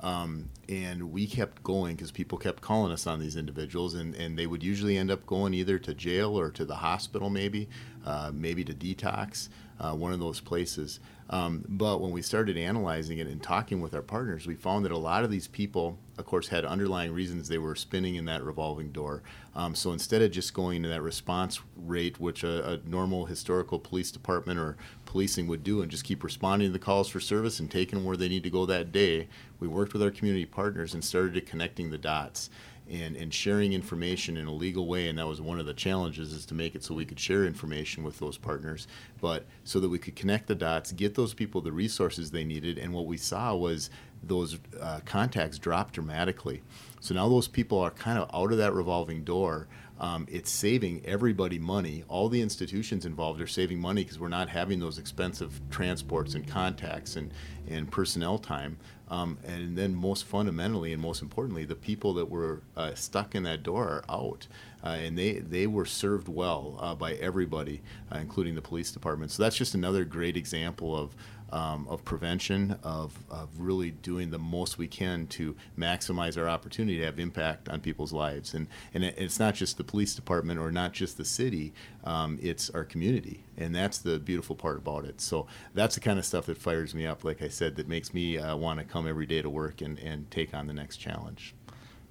[0.00, 4.38] Um, and we kept going because people kept calling us on these individuals, and, and
[4.38, 7.68] they would usually end up going either to jail or to the hospital, maybe,
[8.04, 9.48] uh, maybe to detox,
[9.80, 11.00] uh, one of those places.
[11.30, 14.92] Um, but when we started analyzing it and talking with our partners, we found that
[14.92, 18.42] a lot of these people, of course, had underlying reasons they were spinning in that
[18.42, 19.22] revolving door.
[19.54, 23.78] Um, so instead of just going to that response rate, which a, a, normal historical
[23.78, 24.78] police department or
[25.08, 28.04] policing would do, and just keep responding to the calls for service and taking them
[28.04, 29.26] where they need to go that day,
[29.58, 32.50] we worked with our community partners and started connecting the dots
[32.90, 35.08] and, and sharing information in a legal way.
[35.08, 37.46] And that was one of the challenges is to make it so we could share
[37.46, 38.86] information with those partners,
[39.20, 42.76] but so that we could connect the dots, get those people the resources they needed.
[42.76, 43.88] And what we saw was
[44.22, 46.62] those uh, contacts dropped dramatically.
[47.00, 49.68] So now those people are kind of out of that revolving door.
[50.00, 52.04] Um, it's saving everybody money.
[52.08, 56.46] All the institutions involved are saving money because we're not having those expensive transports and
[56.46, 57.32] contacts and,
[57.68, 58.78] and personnel time.
[59.10, 63.42] Um, and then, most fundamentally and most importantly, the people that were uh, stuck in
[63.44, 64.46] that door are out.
[64.84, 67.80] Uh, and they, they were served well uh, by everybody,
[68.12, 69.30] uh, including the police department.
[69.30, 71.16] So, that's just another great example of,
[71.50, 76.98] um, of prevention, of, of really doing the most we can to maximize our opportunity
[76.98, 78.54] to have impact on people's lives.
[78.54, 81.72] And, and it's not just the police department or not just the city,
[82.04, 83.44] um, it's our community.
[83.56, 85.20] And that's the beautiful part about it.
[85.20, 88.14] So that's the kind of stuff that fires me up, like I said, that makes
[88.14, 90.98] me uh, want to come every day to work and, and take on the next
[90.98, 91.54] challenge.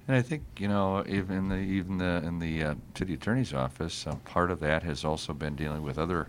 [0.08, 4.06] And I think you know, even the even the in the uh, city attorney's office,
[4.06, 6.28] uh, part of that has also been dealing with other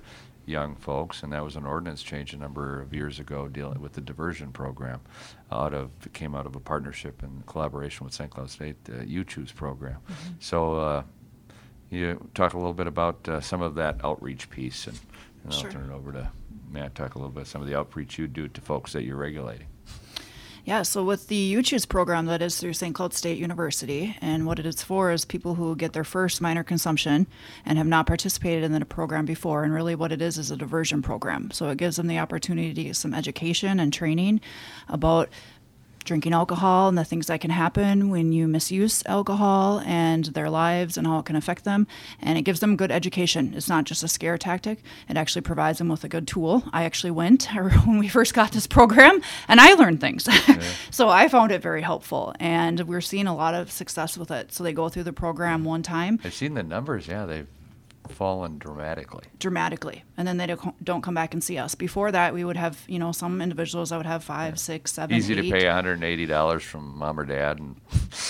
[0.50, 3.94] young folks, and that was an ordinance change a number of years ago dealing with
[3.94, 5.00] the diversion program.
[5.52, 8.30] Out of it came out of a partnership and collaboration with St.
[8.30, 10.00] Cloud State, uh, You Choose program.
[10.10, 10.34] Mm-hmm.
[10.40, 11.04] So uh,
[11.90, 15.00] you talk a little bit about uh, some of that outreach piece, and,
[15.44, 16.30] and I'll turn it over to
[16.70, 16.96] Matt.
[16.96, 19.16] Talk a little bit about some of the outreach you do to folks that you're
[19.16, 19.68] regulating.
[20.66, 22.94] Yeah, so with the Choose program that is through St.
[22.94, 26.64] Cloud State University, and what it is for is people who get their first minor
[26.64, 27.28] consumption
[27.66, 29.64] and have not participated in the program before.
[29.64, 31.50] And really, what it is is a diversion program.
[31.52, 34.42] So it gives them the opportunity to get some education and training
[34.88, 35.30] about
[36.04, 40.98] drinking alcohol and the things that can happen when you misuse alcohol and their lives
[40.98, 41.88] and how it can affect them.
[42.22, 43.54] And it gives them good education.
[43.56, 46.64] It's not just a scare tactic, it actually provides them with a good tool.
[46.74, 47.44] I actually went
[47.86, 50.28] when we first got this program and I learned things.
[50.50, 50.62] Yeah.
[50.90, 54.52] so I found it very helpful and we're seeing a lot of success with it.
[54.52, 56.20] So they go through the program one time.
[56.24, 57.26] I've seen the numbers, yeah.
[57.28, 57.48] They've
[58.12, 59.24] fallen dramatically.
[59.40, 61.76] Dramatically, and then they don't come back and see us.
[61.76, 64.58] Before that, we would have you know some individuals that would have five, yeah.
[64.58, 65.16] six, seven.
[65.16, 65.42] Easy eight.
[65.44, 67.76] to pay 180 dollars from mom or dad and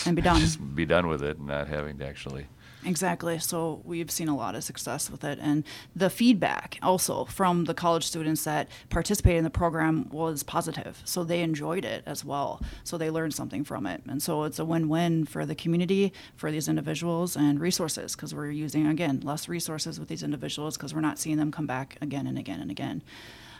[0.06, 0.40] and be done.
[0.40, 2.48] just be done with it, and not having to actually
[2.86, 3.40] Exactly.
[3.40, 5.38] So we've seen a lot of success with it.
[5.42, 5.66] And
[5.96, 11.02] the feedback also from the college students that participated in the program was positive.
[11.04, 12.62] So they enjoyed it as well.
[12.86, 14.02] So they learned something from it.
[14.08, 18.34] And so it's a win win for the community, for these individuals, and resources because
[18.34, 21.98] we're using, again, less resources with these individuals because we're not seeing them come back
[22.02, 23.02] again and again and again.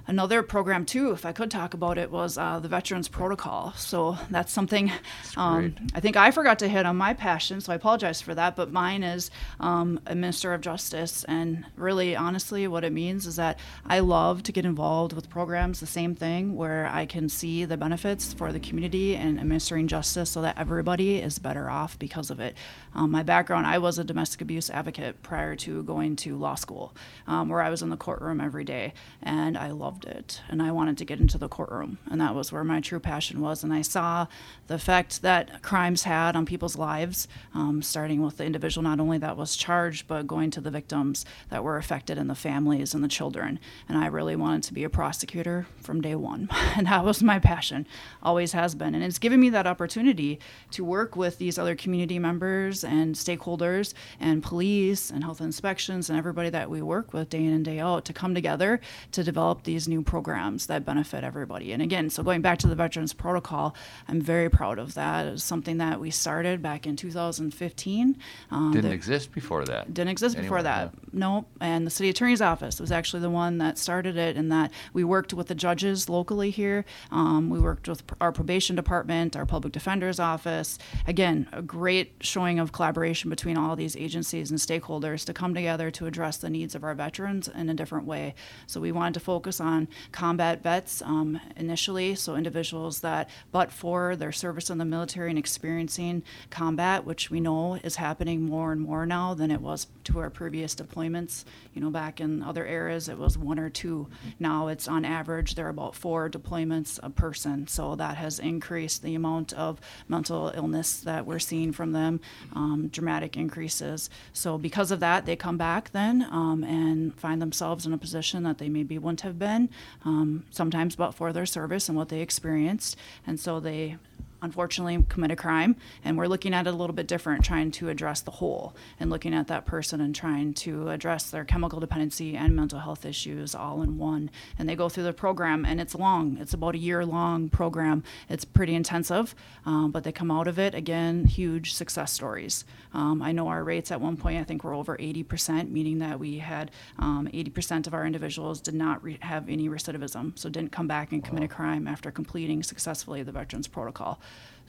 [0.08, 3.74] Another program, too, if I could talk about it, was uh, the Veterans Protocol.
[3.74, 4.92] So that's something
[5.38, 8.56] um, I think I forgot to hit on my passion, so I apologize for that.
[8.56, 11.24] But mine is um, a Minister of Justice.
[11.26, 15.80] And really, honestly, what it means is that I love to get involved with programs,
[15.80, 20.30] the same thing, where I can see the benefits for the community and administering justice
[20.30, 22.56] so that everybody is better off because of it.
[22.94, 26.96] Um, my background, I was a domestic abuse advocate prior to going to law school,
[27.28, 28.94] um, where I was in the courtroom every day.
[29.22, 31.98] And I loved it and I wanted to get into the courtroom.
[32.10, 33.64] And that was where my true passion was.
[33.64, 34.28] And I saw
[34.68, 39.18] the effect that crimes had on people's lives, um, starting with the individual not only
[39.18, 43.04] that was charged, but going to the victims that were affected and the families and
[43.04, 43.60] the children.
[43.88, 46.50] And I really wanted to be a prosecutor from day one.
[46.76, 47.88] and that was my passion,
[48.22, 48.96] always has been.
[48.96, 50.40] And it's given me that opportunity
[50.72, 56.18] to work with these other community members and stakeholders and police and health inspections and
[56.18, 58.80] everybody that we work with day in and day out to come together
[59.12, 61.72] to develop these new programs that benefit everybody.
[61.72, 63.76] And again, so going back to the Veterans Protocol,
[64.08, 65.26] I'm very proud of that.
[65.28, 68.18] It's something that we started back in 2015.
[68.52, 69.94] Um, didn't exist before that.
[69.94, 70.94] Didn't exist anyway, before that.
[70.94, 71.10] Yeah.
[71.14, 71.48] Nope.
[71.60, 75.04] And the city attorney's office was actually the one that started it, and that we
[75.04, 76.86] worked with the judges locally here.
[77.12, 80.78] Um, we worked with our probation department, our public defender's office.
[81.08, 85.92] Again, a great showing of collaboration between all these agencies and stakeholders to come together
[85.92, 88.34] to address the needs of our veterans in a different way.
[88.68, 93.72] So we wanted to focus on on combat vets um, initially, so individuals that, but
[93.72, 98.72] for their service in the military and experiencing combat, which we know is happening more
[98.72, 101.34] and more now than it was to our previous deployments.
[101.74, 104.08] You know, back in other eras, it was one or two.
[104.40, 107.68] Now it's on average, there are about four deployments a person.
[107.68, 112.20] So that has increased the amount of mental illness that we're seeing from them,
[112.56, 114.10] um, dramatic increases.
[114.34, 118.44] So because of that, they come back then um, and find themselves in a position
[118.44, 119.59] that they maybe wouldn't have been
[120.06, 122.96] Um, sometimes but for their service and what they experienced.
[123.28, 123.98] And so they
[124.42, 127.90] unfortunately commit a crime and we're looking at it a little bit different trying to
[127.90, 132.36] address the whole and looking at that person and trying to address their chemical dependency
[132.36, 134.30] and mental health issues all in one.
[134.58, 136.38] And they go through the program and it's long.
[136.40, 138.04] It's about a year long program.
[138.30, 139.36] It's pretty intensive
[139.66, 142.66] um, but they come out of it again huge success stories.
[142.94, 146.20] Um, i know our rates at one point i think were over 80% meaning that
[146.20, 150.72] we had um, 80% of our individuals did not re- have any recidivism so didn't
[150.72, 154.20] come back and commit a crime after completing successfully the veterans protocol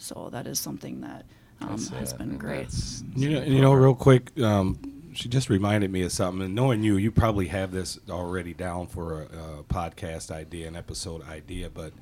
[0.00, 1.26] so that is something that
[1.60, 2.68] um, has been great.
[3.14, 4.78] You know, you know, real quick, um,
[5.12, 6.42] she just reminded me of something.
[6.42, 10.76] And knowing you, you probably have this already down for a, a, podcast idea, an
[10.76, 11.68] episode idea.
[11.68, 11.92] But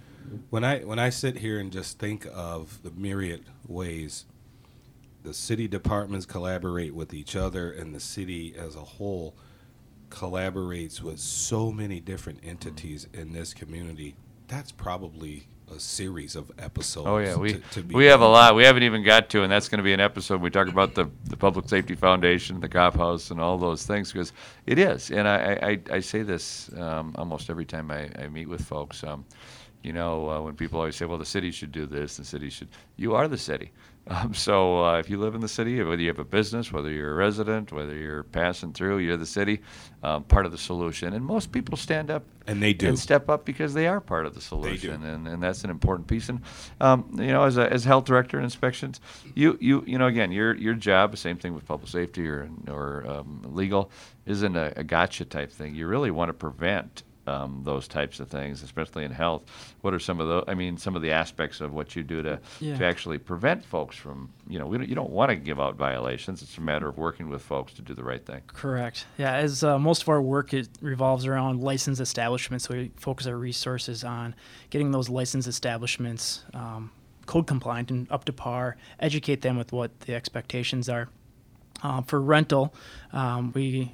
[0.50, 4.26] when I when I sit here and just think of the myriad ways
[5.22, 9.34] the city departments collaborate with each other, and the city as a whole
[10.10, 17.06] collaborates with so many different entities in this community, that's probably a series of episodes.
[17.06, 18.54] Oh yeah, we to, to we have a lot.
[18.54, 20.40] We haven't even got to, and that's going to be an episode.
[20.40, 24.12] We talk about the the Public Safety Foundation, the Cop House, and all those things
[24.12, 24.32] because
[24.66, 25.10] it is.
[25.10, 29.04] And I I, I say this um, almost every time I, I meet with folks.
[29.04, 29.24] Um,
[29.82, 32.50] you know, uh, when people always say, "Well, the city should do this," the city
[32.50, 32.68] should.
[32.96, 33.70] You are the city.
[34.08, 36.90] Um, so uh, if you live in the city, whether you have a business, whether
[36.90, 39.60] you're a resident, whether you're passing through, you're the city,
[40.02, 41.12] um, part of the solution.
[41.12, 44.24] And most people stand up and they do and step up because they are part
[44.24, 46.30] of the solution, and, and that's an important piece.
[46.30, 46.40] And
[46.80, 49.00] um, you know, as a as health director in inspections,
[49.34, 53.04] you you you know, again, your your job, same thing with public safety or or
[53.06, 53.90] um, legal,
[54.24, 55.74] isn't a, a gotcha type thing.
[55.74, 59.42] You really want to prevent um, those types of things, especially in health.
[59.82, 60.50] What are some of the?
[60.50, 62.78] I mean, some of the aspects of what you do to Yeah.
[62.78, 65.76] to actually prevent folks from, you know, we don't, you don't want to give out
[65.76, 66.42] violations.
[66.42, 68.40] It's a matter of working with folks to do the right thing.
[68.48, 69.06] Correct.
[69.18, 73.26] Yeah, as uh, most of our work it revolves around licensed establishments, so we focus
[73.26, 74.34] our resources on
[74.70, 76.90] getting those licensed establishments um,
[77.26, 78.76] code compliant and up to par.
[79.00, 81.08] Educate them with what the expectations are.
[81.82, 82.74] Uh, for rental,
[83.12, 83.92] um, we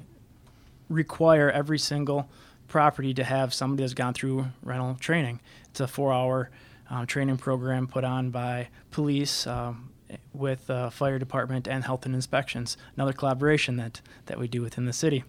[0.89, 2.29] require every single
[2.67, 5.39] property to have somebody that's gone through rental training.
[5.69, 6.49] It's a four-hour
[6.89, 9.89] um, training program put on by police um,
[10.33, 12.77] with uh, fire department and health and inspections.
[12.95, 15.23] Another collaboration that that we do within the city,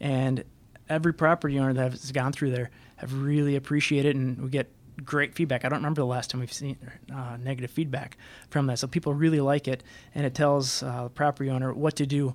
[0.00, 0.44] and
[0.88, 4.70] every property owner that has gone through there have really appreciated, and we get
[5.04, 5.64] great feedback.
[5.64, 6.78] I don't remember the last time we've seen
[7.14, 8.16] uh, negative feedback
[8.50, 8.78] from that.
[8.78, 9.82] So people really like it,
[10.14, 12.34] and it tells uh, the property owner what to do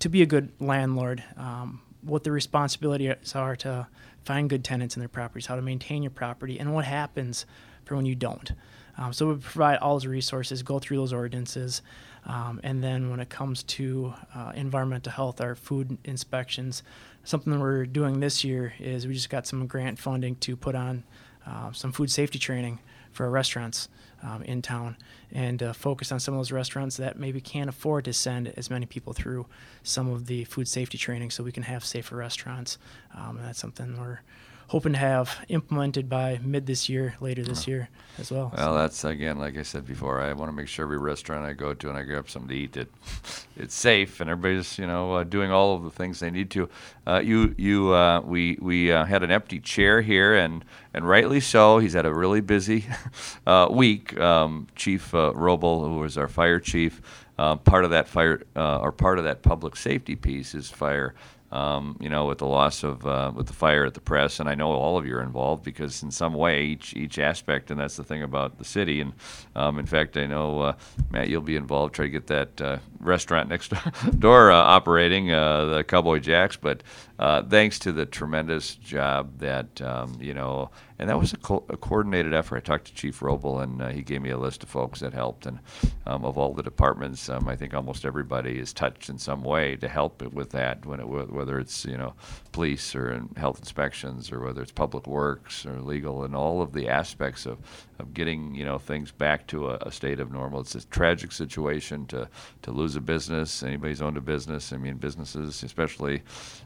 [0.00, 3.86] to be a good landlord, um, what the responsibilities are to
[4.24, 7.46] find good tenants in their properties, how to maintain your property, and what happens
[7.84, 8.52] for when you don't.
[8.96, 11.82] Um, so we provide all those resources, go through those ordinances,
[12.26, 16.82] um, and then when it comes to uh, environmental health, our food inspections,
[17.24, 20.74] something that we're doing this year is we just got some grant funding to put
[20.74, 21.04] on
[21.46, 22.80] uh, some food safety training
[23.12, 23.88] for our restaurants
[24.22, 24.96] um, in town
[25.32, 28.70] and uh, focus on some of those restaurants that maybe can't afford to send as
[28.70, 29.46] many people through
[29.82, 32.78] some of the food safety training so we can have safer restaurants.
[33.14, 34.20] Um, that's something we're
[34.68, 37.88] hoping to have implemented by mid this year, later this year
[38.18, 38.52] as well.
[38.54, 41.54] Well, that's again, like I said before, I want to make sure every restaurant I
[41.54, 42.88] go to and I grab something to eat that
[43.56, 46.68] it's safe and everybody's you know uh, doing all of the things they need to.
[47.06, 51.40] Uh, you you uh, we we uh, had an empty chair here and and rightly
[51.40, 51.78] so.
[51.78, 52.84] He's had a really busy
[53.46, 54.18] uh, week.
[54.20, 57.00] Um, chief uh, Robel, who was our fire chief,
[57.38, 61.14] uh, part of that fire or part of that public safety piece is fire
[61.50, 64.48] um, you know, with the loss of uh, with the fire at the press, and
[64.48, 67.80] I know all of you are involved because in some way each each aspect, and
[67.80, 69.00] that's the thing about the city.
[69.00, 69.14] And
[69.56, 70.72] um, in fact, I know uh,
[71.10, 73.72] Matt, you'll be involved try to get that uh, restaurant next
[74.18, 76.56] door uh, operating, uh, the Cowboy Jacks.
[76.56, 76.82] But
[77.18, 81.64] uh, thanks to the tremendous job that um, you know, and that was a, co-
[81.68, 82.56] a, coordinated effort.
[82.56, 85.46] I talked to Chief Robel, and he gave me a list of folks that helped,
[85.46, 85.60] and
[86.06, 89.76] um, of all the departments, um, I think almost everybody is touched in some way
[89.76, 92.14] to help with that when it whether it's you know
[92.52, 96.88] police or health inspections or whether it's public works or legal and all of the
[96.88, 97.58] aspects of,
[98.00, 100.60] of getting you know things back to a, a state of normal.
[100.60, 102.28] It's a tragic situation to
[102.62, 103.62] to lose a business.
[103.62, 104.72] Anybody's owned a business.
[104.72, 106.22] I mean businesses, especially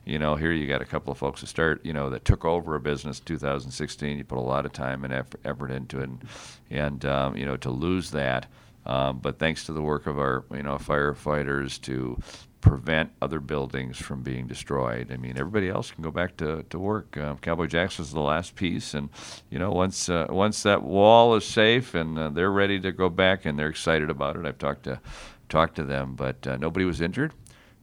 [0.06, 2.46] you know here you got a couple of folks that start you know that took
[2.46, 4.21] over a business in 2016.
[4.22, 6.24] You put a lot of time and effort, into it, and,
[6.70, 8.46] and um, you know to lose that.
[8.86, 12.18] Um, but thanks to the work of our you know firefighters to
[12.60, 15.10] prevent other buildings from being destroyed.
[15.10, 17.16] I mean, everybody else can go back to, to work.
[17.16, 19.08] Uh, Cowboy Jacks was the last piece, and
[19.50, 23.08] you know, once uh, once that wall is safe and uh, they're ready to go
[23.08, 24.46] back and they're excited about it.
[24.46, 25.00] I've talked to
[25.48, 27.34] talked to them, but uh, nobody was injured,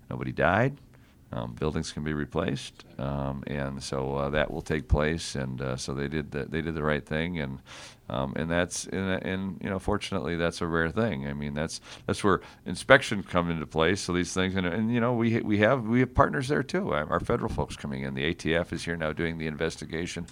[0.09, 0.77] nobody died.
[1.31, 5.35] Um, buildings can be replaced, um, and so uh, that will take place.
[5.35, 7.59] And uh, so they did the, they did the right thing, and
[8.09, 11.27] um, and that's and, and, you know fortunately that's a rare thing.
[11.27, 14.01] I mean that's that's where inspection come into place.
[14.01, 16.91] So these things and, and you know we we have we have partners there too.
[16.91, 18.15] Our federal folks coming in.
[18.15, 20.25] The ATF is here now doing the investigation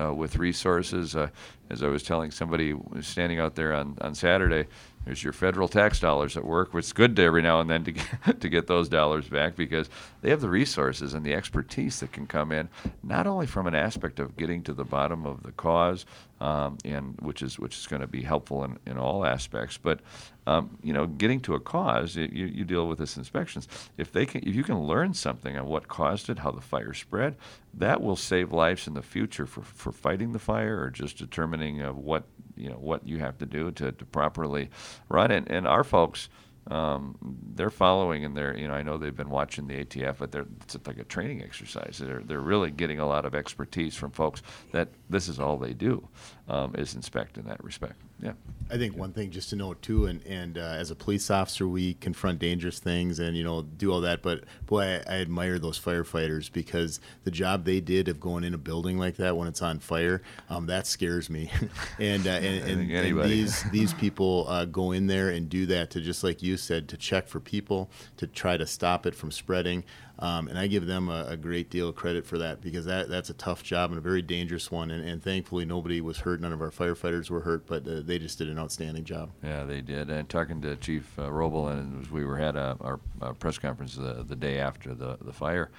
[0.00, 1.16] uh, with resources.
[1.16, 1.30] Uh,
[1.70, 4.68] as I was telling somebody standing out there on on Saturday,
[5.04, 6.70] there's your federal tax dollars at work.
[6.74, 8.06] It's good to every now and then to get,
[8.40, 9.88] to get those dollars back because
[10.22, 12.68] they have the resources and the expertise that can come in,
[13.02, 16.06] not only from an aspect of getting to the bottom of the cause,
[16.40, 20.00] um, and which is which is going to be helpful in, in all aspects, but
[20.46, 23.66] um, you know, getting to a cause, you, you deal with this inspections.
[23.96, 26.92] If they can, if you can learn something on what caused it, how the fire
[26.92, 27.36] spread,
[27.72, 31.80] that will save lives in the future for, for fighting the fire or just determining
[31.80, 32.24] uh, what
[32.56, 34.70] you know what you have to do to, to properly
[35.08, 35.44] run it.
[35.48, 36.28] And our folks,
[36.70, 37.16] um,
[37.54, 40.46] they're following and they're you know I know they've been watching the ATF, but they're
[40.62, 41.98] it's like a training exercise.
[41.98, 44.42] They're they're really getting a lot of expertise from folks
[44.72, 46.08] that this is all they do
[46.48, 48.00] um, is inspect in that respect.
[48.24, 48.32] Yeah.
[48.70, 51.68] I think one thing just to note too, and and uh, as a police officer,
[51.68, 54.22] we confront dangerous things and you know do all that.
[54.22, 58.54] But boy, I, I, admire those firefighters because the job they did of going in
[58.54, 61.50] a building like that when it's on fire, um, that scares me.
[62.00, 65.90] and, uh, and, and, and, these these people uh, go in there and do that
[65.90, 69.30] to just like you said to check for people to try to stop it from
[69.30, 69.84] spreading.
[70.18, 73.08] Um, and I give them a, a, great deal of credit for that because that,
[73.08, 74.92] that's a tough job and a very dangerous one.
[74.92, 76.40] And, and thankfully, nobody was hurt.
[76.40, 79.30] None of our firefighters were hurt, but uh, they just did an outstanding job.
[79.42, 80.10] Yeah, they did.
[80.10, 83.96] And talking to Chief uh, Robel, and we were at a, our, our press conference
[83.96, 85.70] the, the day after the, the fire,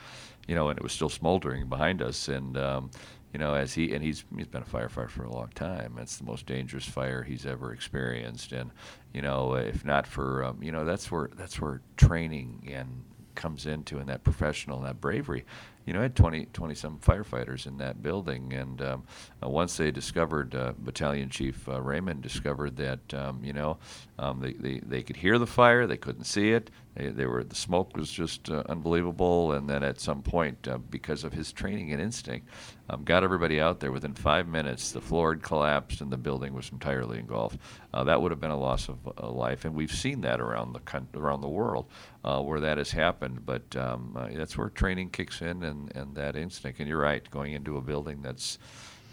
[0.47, 2.27] you know, and it was still smoldering behind us.
[2.27, 2.91] And um,
[3.35, 5.97] you know, as he and he's he's been a firefighter for a long time.
[5.99, 8.53] It's the most dangerous fire he's ever experienced.
[8.53, 8.71] And
[9.13, 13.03] you know, if not for um, you know, that's where that's where training and
[13.35, 15.45] comes into and that professional and that bravery
[15.85, 18.53] you know, I had 20, 20 some firefighters in that building.
[18.53, 19.03] And um,
[19.43, 23.77] uh, once they discovered, uh, Battalion Chief uh, Raymond discovered that, um, you know,
[24.17, 26.71] um, they, they, they could hear the fire, they couldn't see it.
[26.95, 29.51] They, they were the smoke was just uh, unbelievable.
[29.51, 32.47] And then at some point, uh, because of his training and instinct,
[32.89, 33.91] um, got everybody out there.
[33.91, 37.57] Within five minutes, the floor had collapsed and the building was entirely engulfed.
[37.93, 40.73] Uh, that would have been a loss of uh, life, and we've seen that around
[40.73, 41.87] the con- around the world
[42.23, 43.45] uh, where that has happened.
[43.45, 46.79] But um, uh, that's where training kicks in and, and that instinct.
[46.79, 48.57] And you're right, going into a building that's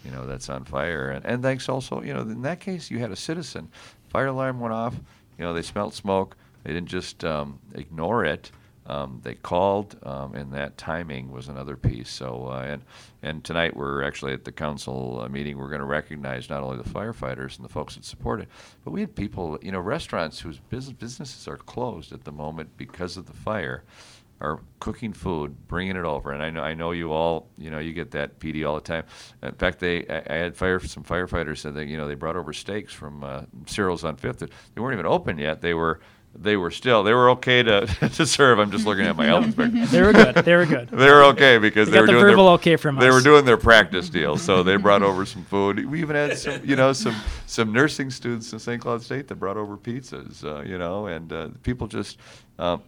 [0.05, 2.99] you know that's on fire, and, and thanks also, you know, in that case, you
[2.99, 3.69] had a citizen.
[4.09, 4.95] Fire alarm went off.
[5.37, 6.37] You know, they smelled smoke.
[6.63, 8.51] They didn't just um, ignore it
[8.85, 12.09] um, they called, um, and that timing was another piece.
[12.09, 12.83] So, uh, and
[13.21, 15.57] and tonight we're actually at the council uh, meeting.
[15.57, 18.49] We're going to recognize not only the firefighters and the folks that support it,
[18.83, 22.75] but we had people, you know, restaurants whose business, businesses are closed at the moment
[22.75, 23.83] because of the fire,
[24.41, 26.31] are cooking food, bringing it over.
[26.31, 28.81] And I know I know you all, you know, you get that PD all the
[28.81, 29.05] time.
[29.41, 32.35] In fact, they I, I had fire some firefighters said that you know they brought
[32.35, 34.39] over steaks from uh, Cyril's on Fifth.
[34.39, 35.61] They weren't even open yet.
[35.61, 36.01] They were
[36.35, 38.59] they were still they were okay to, to serve.
[38.59, 39.85] I'm just looking at my health inspector.
[39.85, 40.35] they were good.
[40.35, 40.89] They were good.
[40.89, 43.13] they were okay because they, they were the doing verbal their, okay from They us.
[43.13, 45.85] were doing their practice deal, so they brought over some food.
[45.85, 47.15] We even had some, you know, some
[47.45, 48.81] some nursing students in St.
[48.81, 52.17] Cloud State that brought over pizzas, uh, you know, and uh, people just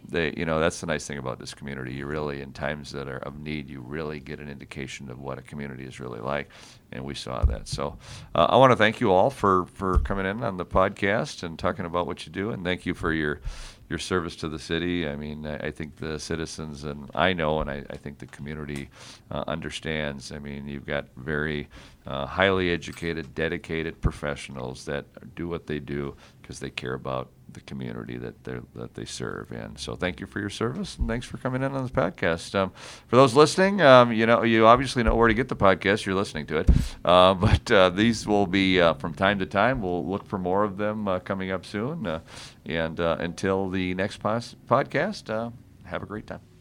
[0.08, 1.92] they, you know, that's the nice thing about this community.
[1.92, 5.38] You really, in times that are of need, you really get an indication of what
[5.38, 6.48] a community is really like,
[6.92, 7.66] and we saw that.
[7.66, 7.98] So,
[8.34, 11.58] uh, I want to thank you all for for coming in on the podcast and
[11.58, 13.40] talking about what you do, and thank you for your
[13.88, 15.08] your service to the city.
[15.08, 18.26] I mean, I, I think the citizens and I know, and I, I think the
[18.26, 18.88] community
[19.30, 20.32] uh, understands.
[20.32, 21.68] I mean, you've got very
[22.06, 27.62] uh, highly educated, dedicated professionals that do what they do because they care about the
[27.62, 29.50] community that they that they serve.
[29.50, 32.54] And so, thank you for your service, and thanks for coming in on this podcast.
[32.54, 32.70] Um,
[33.08, 36.04] for those listening, um, you know, you obviously know where to get the podcast.
[36.06, 36.70] You're listening to it,
[37.04, 39.82] uh, but uh, these will be uh, from time to time.
[39.82, 42.06] We'll look for more of them uh, coming up soon.
[42.06, 42.20] Uh,
[42.64, 45.52] and uh, until the next pos- podcast,
[45.84, 46.55] have a great time.